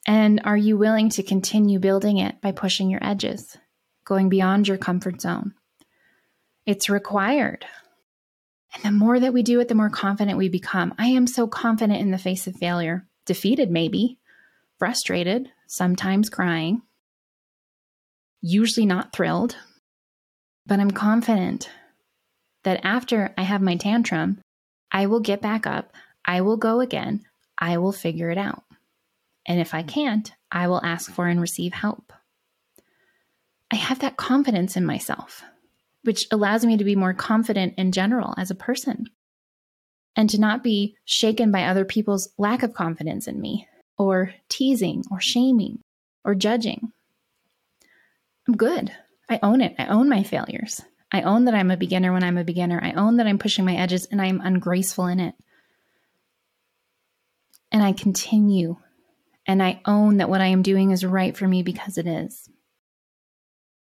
And 0.06 0.40
are 0.44 0.56
you 0.56 0.78
willing 0.78 1.10
to 1.10 1.24
continue 1.24 1.80
building 1.80 2.18
it 2.18 2.42
by 2.42 2.52
pushing 2.52 2.92
your 2.92 3.04
edges, 3.04 3.58
going 4.06 4.30
beyond 4.30 4.68
your 4.68 4.78
comfort 4.78 5.20
zone? 5.20 5.56
It's 6.68 6.92
required. 6.92 7.66
And 8.76 8.84
the 8.84 8.92
more 8.92 9.20
that 9.20 9.34
we 9.34 9.42
do 9.42 9.62
it, 9.62 9.68
the 9.68 9.74
more 9.74 9.90
confident 9.90 10.38
we 10.38 10.48
become. 10.48 10.94
I 11.00 11.08
am 11.08 11.26
so 11.26 11.48
confident 11.48 12.00
in 12.00 12.12
the 12.12 12.20
face 12.20 12.46
of 12.46 12.56
failure, 12.56 13.08
defeated, 13.26 13.72
maybe, 13.72 14.20
frustrated, 14.78 15.50
sometimes 15.66 16.30
crying, 16.30 16.84
usually 18.42 18.86
not 18.86 19.12
thrilled, 19.12 19.56
but 20.68 20.80
I'm 20.80 20.92
confident 20.92 21.72
that 22.64 22.86
after 22.86 23.34
I 23.40 23.42
have 23.42 23.64
my 23.64 23.76
tantrum, 23.76 24.40
I 24.92 25.08
will 25.08 25.20
get 25.20 25.42
back 25.42 25.66
up. 25.66 25.96
I 26.26 26.42
will 26.42 26.58
go 26.58 26.80
again. 26.80 27.24
I 27.58 27.78
will 27.78 27.92
figure 27.92 28.30
it 28.30 28.38
out. 28.38 28.64
And 29.46 29.60
if 29.60 29.74
I 29.74 29.82
hmm. 29.82 29.90
can't, 29.90 30.32
I 30.52 30.68
will 30.68 30.84
ask 30.84 31.12
for 31.12 31.28
and 31.28 31.42
receive 31.42 31.74
help. 31.74 32.14
I 33.72 33.76
have 33.76 34.00
that 34.00 34.18
confidence 34.18 34.78
in 34.78 34.86
myself, 34.86 35.44
which 36.04 36.28
allows 36.32 36.64
me 36.64 36.78
to 36.78 36.84
be 36.84 36.96
more 36.96 37.14
confident 37.14 37.74
in 37.78 37.92
general 37.92 38.36
as 38.38 38.52
a 38.52 38.56
person 38.56 39.08
and 40.16 40.30
to 40.30 40.40
not 40.40 40.64
be 40.64 40.96
shaken 41.06 41.52
by 41.52 41.64
other 41.64 41.86
people's 41.86 42.30
lack 42.38 42.62
of 42.62 42.74
confidence 42.74 43.28
in 43.28 43.42
me 43.42 43.68
or 43.98 44.34
teasing 44.48 45.04
or 45.10 45.20
shaming 45.20 45.80
or 46.24 46.36
judging. 46.36 46.92
I'm 48.48 48.56
good. 48.56 48.92
I 49.28 49.40
own 49.42 49.62
it. 49.62 49.74
I 49.80 49.88
own 49.88 50.08
my 50.08 50.22
failures. 50.22 50.82
I 51.12 51.22
own 51.22 51.46
that 51.46 51.56
I'm 51.56 51.72
a 51.72 51.78
beginner 51.78 52.14
when 52.14 52.24
I'm 52.24 52.38
a 52.38 52.44
beginner. 52.44 52.80
I 52.84 52.92
own 52.92 53.18
that 53.18 53.28
I'm 53.28 53.40
pushing 53.40 53.66
my 53.66 53.76
edges 53.76 54.06
and 54.06 54.22
I'm 54.22 54.42
ungraceful 54.42 55.08
in 55.08 55.20
it 55.20 55.34
and 57.74 57.84
I 57.84 57.92
continue 57.92 58.78
and 59.46 59.62
I 59.62 59.82
own 59.86 60.18
that 60.18 60.30
what 60.30 60.40
I 60.40 60.48
am 60.48 60.62
doing 60.62 60.92
is 60.92 61.04
right 61.04 61.36
for 61.36 61.48
me 61.48 61.64
because 61.64 61.98
it 61.98 62.08
is. 62.08 62.48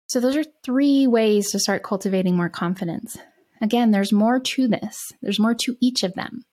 So, 0.07 0.19
those 0.19 0.35
are 0.35 0.45
three 0.63 1.07
ways 1.07 1.51
to 1.51 1.59
start 1.59 1.83
cultivating 1.83 2.35
more 2.35 2.49
confidence. 2.49 3.17
Again, 3.61 3.91
there's 3.91 4.11
more 4.11 4.39
to 4.39 4.67
this, 4.67 5.11
there's 5.21 5.39
more 5.39 5.53
to 5.55 5.77
each 5.79 6.03
of 6.03 6.15
them. 6.15 6.43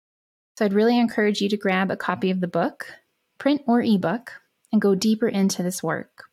So, 0.58 0.64
I'd 0.64 0.74
really 0.74 0.98
encourage 0.98 1.40
you 1.40 1.48
to 1.48 1.56
grab 1.56 1.90
a 1.90 1.96
copy 1.96 2.30
of 2.30 2.40
the 2.40 2.48
book, 2.48 2.86
print 3.38 3.62
or 3.66 3.80
ebook, 3.80 4.32
and 4.72 4.82
go 4.82 4.94
deeper 4.94 5.28
into 5.28 5.62
this 5.62 5.82
work. 5.82 6.24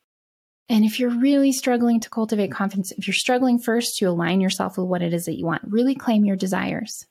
And 0.68 0.84
if 0.84 1.00
you're 1.00 1.12
really 1.12 1.52
struggling 1.52 2.00
to 2.02 2.10
cultivate 2.10 2.52
confidence, 2.52 2.91
if 2.91 3.08
you're 3.08 3.13
struggling 3.13 3.60
first 3.60 3.98
to 3.98 4.06
align 4.06 4.41
yourself 4.41 4.78
with 4.78 4.88
what 4.88 5.04
it 5.04 5.13
is 5.13 5.26
that 5.26 5.38
you 5.38 5.46
want, 5.46 5.62
really 5.65 5.96
claim 5.96 6.26
your 6.26 6.36
desires. 6.36 7.06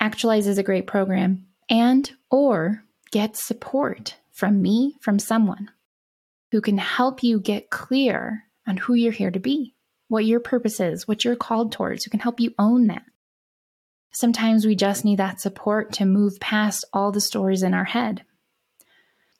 Actualize 0.00 0.46
is 0.46 0.58
a 0.58 0.62
great 0.62 0.86
program 0.86 1.46
and 1.68 2.10
or 2.30 2.84
get 3.10 3.36
support 3.36 4.16
from 4.32 4.60
me, 4.60 4.96
from 5.00 5.18
someone 5.18 5.70
who 6.50 6.60
can 6.60 6.78
help 6.78 7.22
you 7.22 7.40
get 7.40 7.70
clear 7.70 8.44
on 8.66 8.76
who 8.76 8.94
you're 8.94 9.12
here 9.12 9.30
to 9.30 9.40
be, 9.40 9.74
what 10.08 10.24
your 10.24 10.40
purpose 10.40 10.80
is, 10.80 11.06
what 11.06 11.24
you're 11.24 11.36
called 11.36 11.72
towards, 11.72 12.04
who 12.04 12.10
can 12.10 12.20
help 12.20 12.40
you 12.40 12.54
own 12.58 12.86
that. 12.86 13.04
Sometimes 14.12 14.64
we 14.64 14.76
just 14.76 15.04
need 15.04 15.18
that 15.18 15.40
support 15.40 15.92
to 15.94 16.04
move 16.04 16.38
past 16.40 16.84
all 16.92 17.10
the 17.10 17.20
stories 17.20 17.62
in 17.62 17.74
our 17.74 17.84
head. 17.84 18.24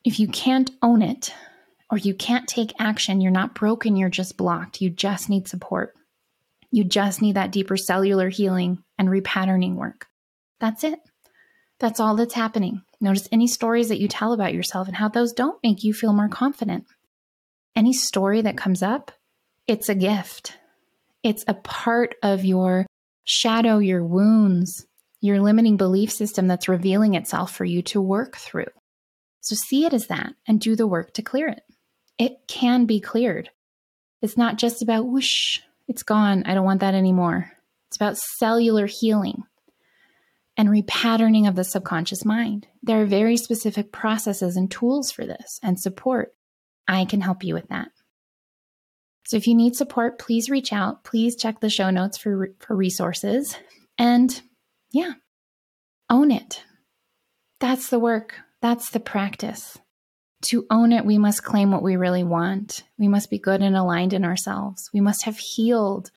If 0.04 0.18
you 0.18 0.28
can't 0.28 0.70
own 0.82 1.00
it, 1.00 1.32
or 1.90 1.98
you 1.98 2.14
can't 2.14 2.48
take 2.48 2.72
action, 2.80 3.20
you're 3.20 3.30
not 3.30 3.54
broken, 3.54 3.96
you're 3.96 4.08
just 4.08 4.36
blocked. 4.36 4.80
You 4.80 4.90
just 4.90 5.28
need 5.28 5.46
support. 5.46 5.94
You 6.70 6.82
just 6.82 7.22
need 7.22 7.36
that 7.36 7.52
deeper 7.52 7.76
cellular 7.76 8.28
healing 8.28 8.82
and 8.98 9.08
repatterning 9.08 9.76
work. 9.76 10.08
That's 10.58 10.82
it. 10.82 10.98
That's 11.80 12.00
all 12.00 12.16
that's 12.16 12.34
happening. 12.34 12.82
Notice 13.00 13.28
any 13.32 13.46
stories 13.46 13.88
that 13.88 14.00
you 14.00 14.08
tell 14.08 14.32
about 14.32 14.54
yourself 14.54 14.86
and 14.86 14.96
how 14.96 15.08
those 15.08 15.32
don't 15.32 15.62
make 15.62 15.82
you 15.82 15.92
feel 15.92 16.12
more 16.12 16.28
confident. 16.28 16.84
Any 17.76 17.92
story 17.92 18.42
that 18.42 18.56
comes 18.56 18.82
up, 18.82 19.10
it's 19.66 19.88
a 19.88 19.94
gift. 19.94 20.56
It's 21.22 21.44
a 21.48 21.54
part 21.54 22.14
of 22.22 22.44
your 22.44 22.86
shadow, 23.24 23.78
your 23.78 24.04
wounds, 24.04 24.86
your 25.20 25.40
limiting 25.40 25.76
belief 25.76 26.12
system 26.12 26.46
that's 26.46 26.68
revealing 26.68 27.14
itself 27.14 27.54
for 27.54 27.64
you 27.64 27.82
to 27.82 28.00
work 28.00 28.36
through. 28.36 28.66
So 29.40 29.56
see 29.56 29.84
it 29.84 29.92
as 29.92 30.06
that 30.06 30.34
and 30.46 30.60
do 30.60 30.76
the 30.76 30.86
work 30.86 31.12
to 31.14 31.22
clear 31.22 31.48
it 31.48 31.62
it 32.18 32.46
can 32.46 32.86
be 32.86 33.00
cleared. 33.00 33.50
It's 34.22 34.36
not 34.36 34.56
just 34.56 34.82
about 34.82 35.06
whoosh, 35.06 35.60
it's 35.88 36.02
gone. 36.02 36.44
I 36.46 36.54
don't 36.54 36.64
want 36.64 36.80
that 36.80 36.94
anymore. 36.94 37.52
It's 37.88 37.96
about 37.96 38.16
cellular 38.16 38.86
healing 38.86 39.42
and 40.56 40.68
repatterning 40.68 41.48
of 41.48 41.56
the 41.56 41.64
subconscious 41.64 42.24
mind. 42.24 42.66
There 42.82 43.02
are 43.02 43.06
very 43.06 43.36
specific 43.36 43.92
processes 43.92 44.56
and 44.56 44.70
tools 44.70 45.10
for 45.10 45.26
this 45.26 45.58
and 45.62 45.78
support. 45.78 46.34
I 46.86 47.04
can 47.04 47.20
help 47.20 47.42
you 47.42 47.54
with 47.54 47.68
that. 47.68 47.88
So 49.26 49.36
if 49.36 49.46
you 49.46 49.54
need 49.54 49.74
support, 49.74 50.18
please 50.18 50.50
reach 50.50 50.72
out. 50.72 51.02
Please 51.02 51.34
check 51.34 51.60
the 51.60 51.70
show 51.70 51.90
notes 51.90 52.18
for, 52.18 52.50
for 52.60 52.76
resources. 52.76 53.56
And 53.98 54.40
yeah, 54.92 55.12
own 56.10 56.30
it. 56.30 56.62
That's 57.60 57.88
the 57.88 57.98
work, 57.98 58.34
that's 58.60 58.90
the 58.90 59.00
practice. 59.00 59.78
To 60.48 60.66
own 60.68 60.92
it, 60.92 61.06
we 61.06 61.16
must 61.16 61.42
claim 61.42 61.70
what 61.70 61.82
we 61.82 61.96
really 61.96 62.24
want. 62.24 62.82
We 62.98 63.08
must 63.08 63.30
be 63.30 63.38
good 63.38 63.62
and 63.62 63.74
aligned 63.74 64.12
in 64.12 64.26
ourselves. 64.26 64.90
We 64.92 65.00
must 65.00 65.24
have 65.24 65.38
healed 65.38 66.10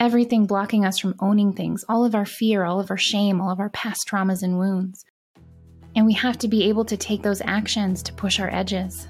everything 0.00 0.46
blocking 0.46 0.86
us 0.86 0.98
from 0.98 1.14
owning 1.20 1.52
things, 1.52 1.84
all 1.88 2.04
of 2.04 2.14
our 2.14 2.24
fear, 2.24 2.64
all 2.64 2.80
of 2.80 2.90
our 2.90 2.96
shame, 2.96 3.40
all 3.40 3.50
of 3.50 3.60
our 3.60 3.68
past 3.68 4.08
traumas 4.08 4.42
and 4.42 4.58
wounds. 4.58 5.04
And 5.94 6.06
we 6.06 6.14
have 6.14 6.38
to 6.38 6.48
be 6.48 6.64
able 6.64 6.86
to 6.86 6.96
take 6.96 7.22
those 7.22 7.42
actions 7.44 8.02
to 8.04 8.12
push 8.14 8.40
our 8.40 8.52
edges. 8.52 9.06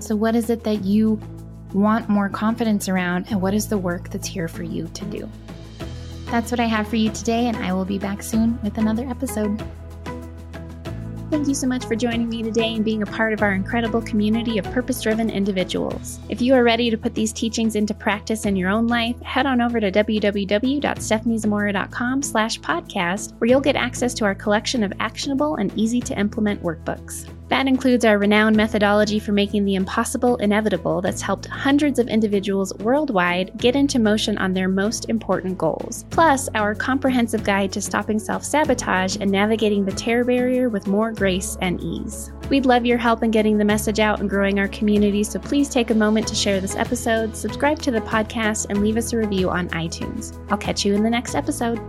So, 0.00 0.16
what 0.16 0.34
is 0.34 0.50
it 0.50 0.64
that 0.64 0.84
you 0.84 1.20
want 1.72 2.08
more 2.08 2.28
confidence 2.28 2.88
around, 2.88 3.26
and 3.30 3.40
what 3.40 3.54
is 3.54 3.68
the 3.68 3.78
work 3.78 4.10
that's 4.10 4.26
here 4.26 4.48
for 4.48 4.64
you 4.64 4.88
to 4.88 5.04
do? 5.06 5.30
That's 6.26 6.50
what 6.50 6.60
I 6.60 6.66
have 6.66 6.88
for 6.88 6.96
you 6.96 7.10
today, 7.10 7.46
and 7.46 7.56
I 7.58 7.72
will 7.72 7.84
be 7.84 7.98
back 7.98 8.22
soon 8.22 8.60
with 8.62 8.78
another 8.78 9.08
episode. 9.08 9.62
Thank 11.34 11.48
you 11.48 11.54
so 11.54 11.66
much 11.66 11.86
for 11.86 11.96
joining 11.96 12.28
me 12.28 12.44
today 12.44 12.76
and 12.76 12.84
being 12.84 13.02
a 13.02 13.06
part 13.06 13.32
of 13.32 13.42
our 13.42 13.54
incredible 13.54 14.00
community 14.00 14.56
of 14.56 14.64
purpose-driven 14.66 15.30
individuals. 15.30 16.20
If 16.28 16.40
you 16.40 16.54
are 16.54 16.62
ready 16.62 16.90
to 16.90 16.96
put 16.96 17.12
these 17.12 17.32
teachings 17.32 17.74
into 17.74 17.92
practice 17.92 18.46
in 18.46 18.54
your 18.54 18.70
own 18.70 18.86
life, 18.86 19.20
head 19.20 19.44
on 19.44 19.60
over 19.60 19.80
to 19.80 19.90
www.stephaniezamora.com 19.90 22.22
slash 22.22 22.60
podcast, 22.60 23.32
where 23.40 23.50
you'll 23.50 23.60
get 23.60 23.74
access 23.74 24.14
to 24.14 24.24
our 24.24 24.36
collection 24.36 24.84
of 24.84 24.92
actionable 25.00 25.56
and 25.56 25.76
easy 25.76 26.00
to 26.02 26.16
implement 26.16 26.62
workbooks. 26.62 27.28
That 27.48 27.66
includes 27.66 28.04
our 28.04 28.18
renowned 28.18 28.56
methodology 28.56 29.18
for 29.18 29.32
making 29.32 29.64
the 29.64 29.74
impossible 29.74 30.36
inevitable 30.36 31.00
that's 31.00 31.20
helped 31.20 31.46
hundreds 31.46 31.98
of 31.98 32.08
individuals 32.08 32.72
worldwide 32.78 33.56
get 33.58 33.76
into 33.76 33.98
motion 33.98 34.38
on 34.38 34.54
their 34.54 34.68
most 34.68 35.08
important 35.10 35.58
goals. 35.58 36.04
Plus, 36.10 36.48
our 36.54 36.74
comprehensive 36.74 37.44
guide 37.44 37.72
to 37.72 37.80
stopping 37.80 38.18
self 38.18 38.44
sabotage 38.44 39.16
and 39.20 39.30
navigating 39.30 39.84
the 39.84 39.92
terror 39.92 40.24
barrier 40.24 40.68
with 40.68 40.86
more 40.86 41.12
grace 41.12 41.56
and 41.60 41.80
ease. 41.80 42.32
We'd 42.48 42.66
love 42.66 42.86
your 42.86 42.98
help 42.98 43.22
in 43.22 43.30
getting 43.30 43.58
the 43.58 43.64
message 43.64 44.00
out 44.00 44.20
and 44.20 44.28
growing 44.28 44.58
our 44.58 44.68
community, 44.68 45.24
so 45.24 45.38
please 45.38 45.68
take 45.68 45.90
a 45.90 45.94
moment 45.94 46.26
to 46.28 46.34
share 46.34 46.60
this 46.60 46.76
episode, 46.76 47.36
subscribe 47.36 47.78
to 47.80 47.90
the 47.90 48.00
podcast, 48.00 48.66
and 48.68 48.82
leave 48.82 48.96
us 48.96 49.12
a 49.12 49.18
review 49.18 49.50
on 49.50 49.68
iTunes. 49.70 50.38
I'll 50.50 50.58
catch 50.58 50.84
you 50.84 50.94
in 50.94 51.02
the 51.02 51.10
next 51.10 51.34
episode. 51.34 51.80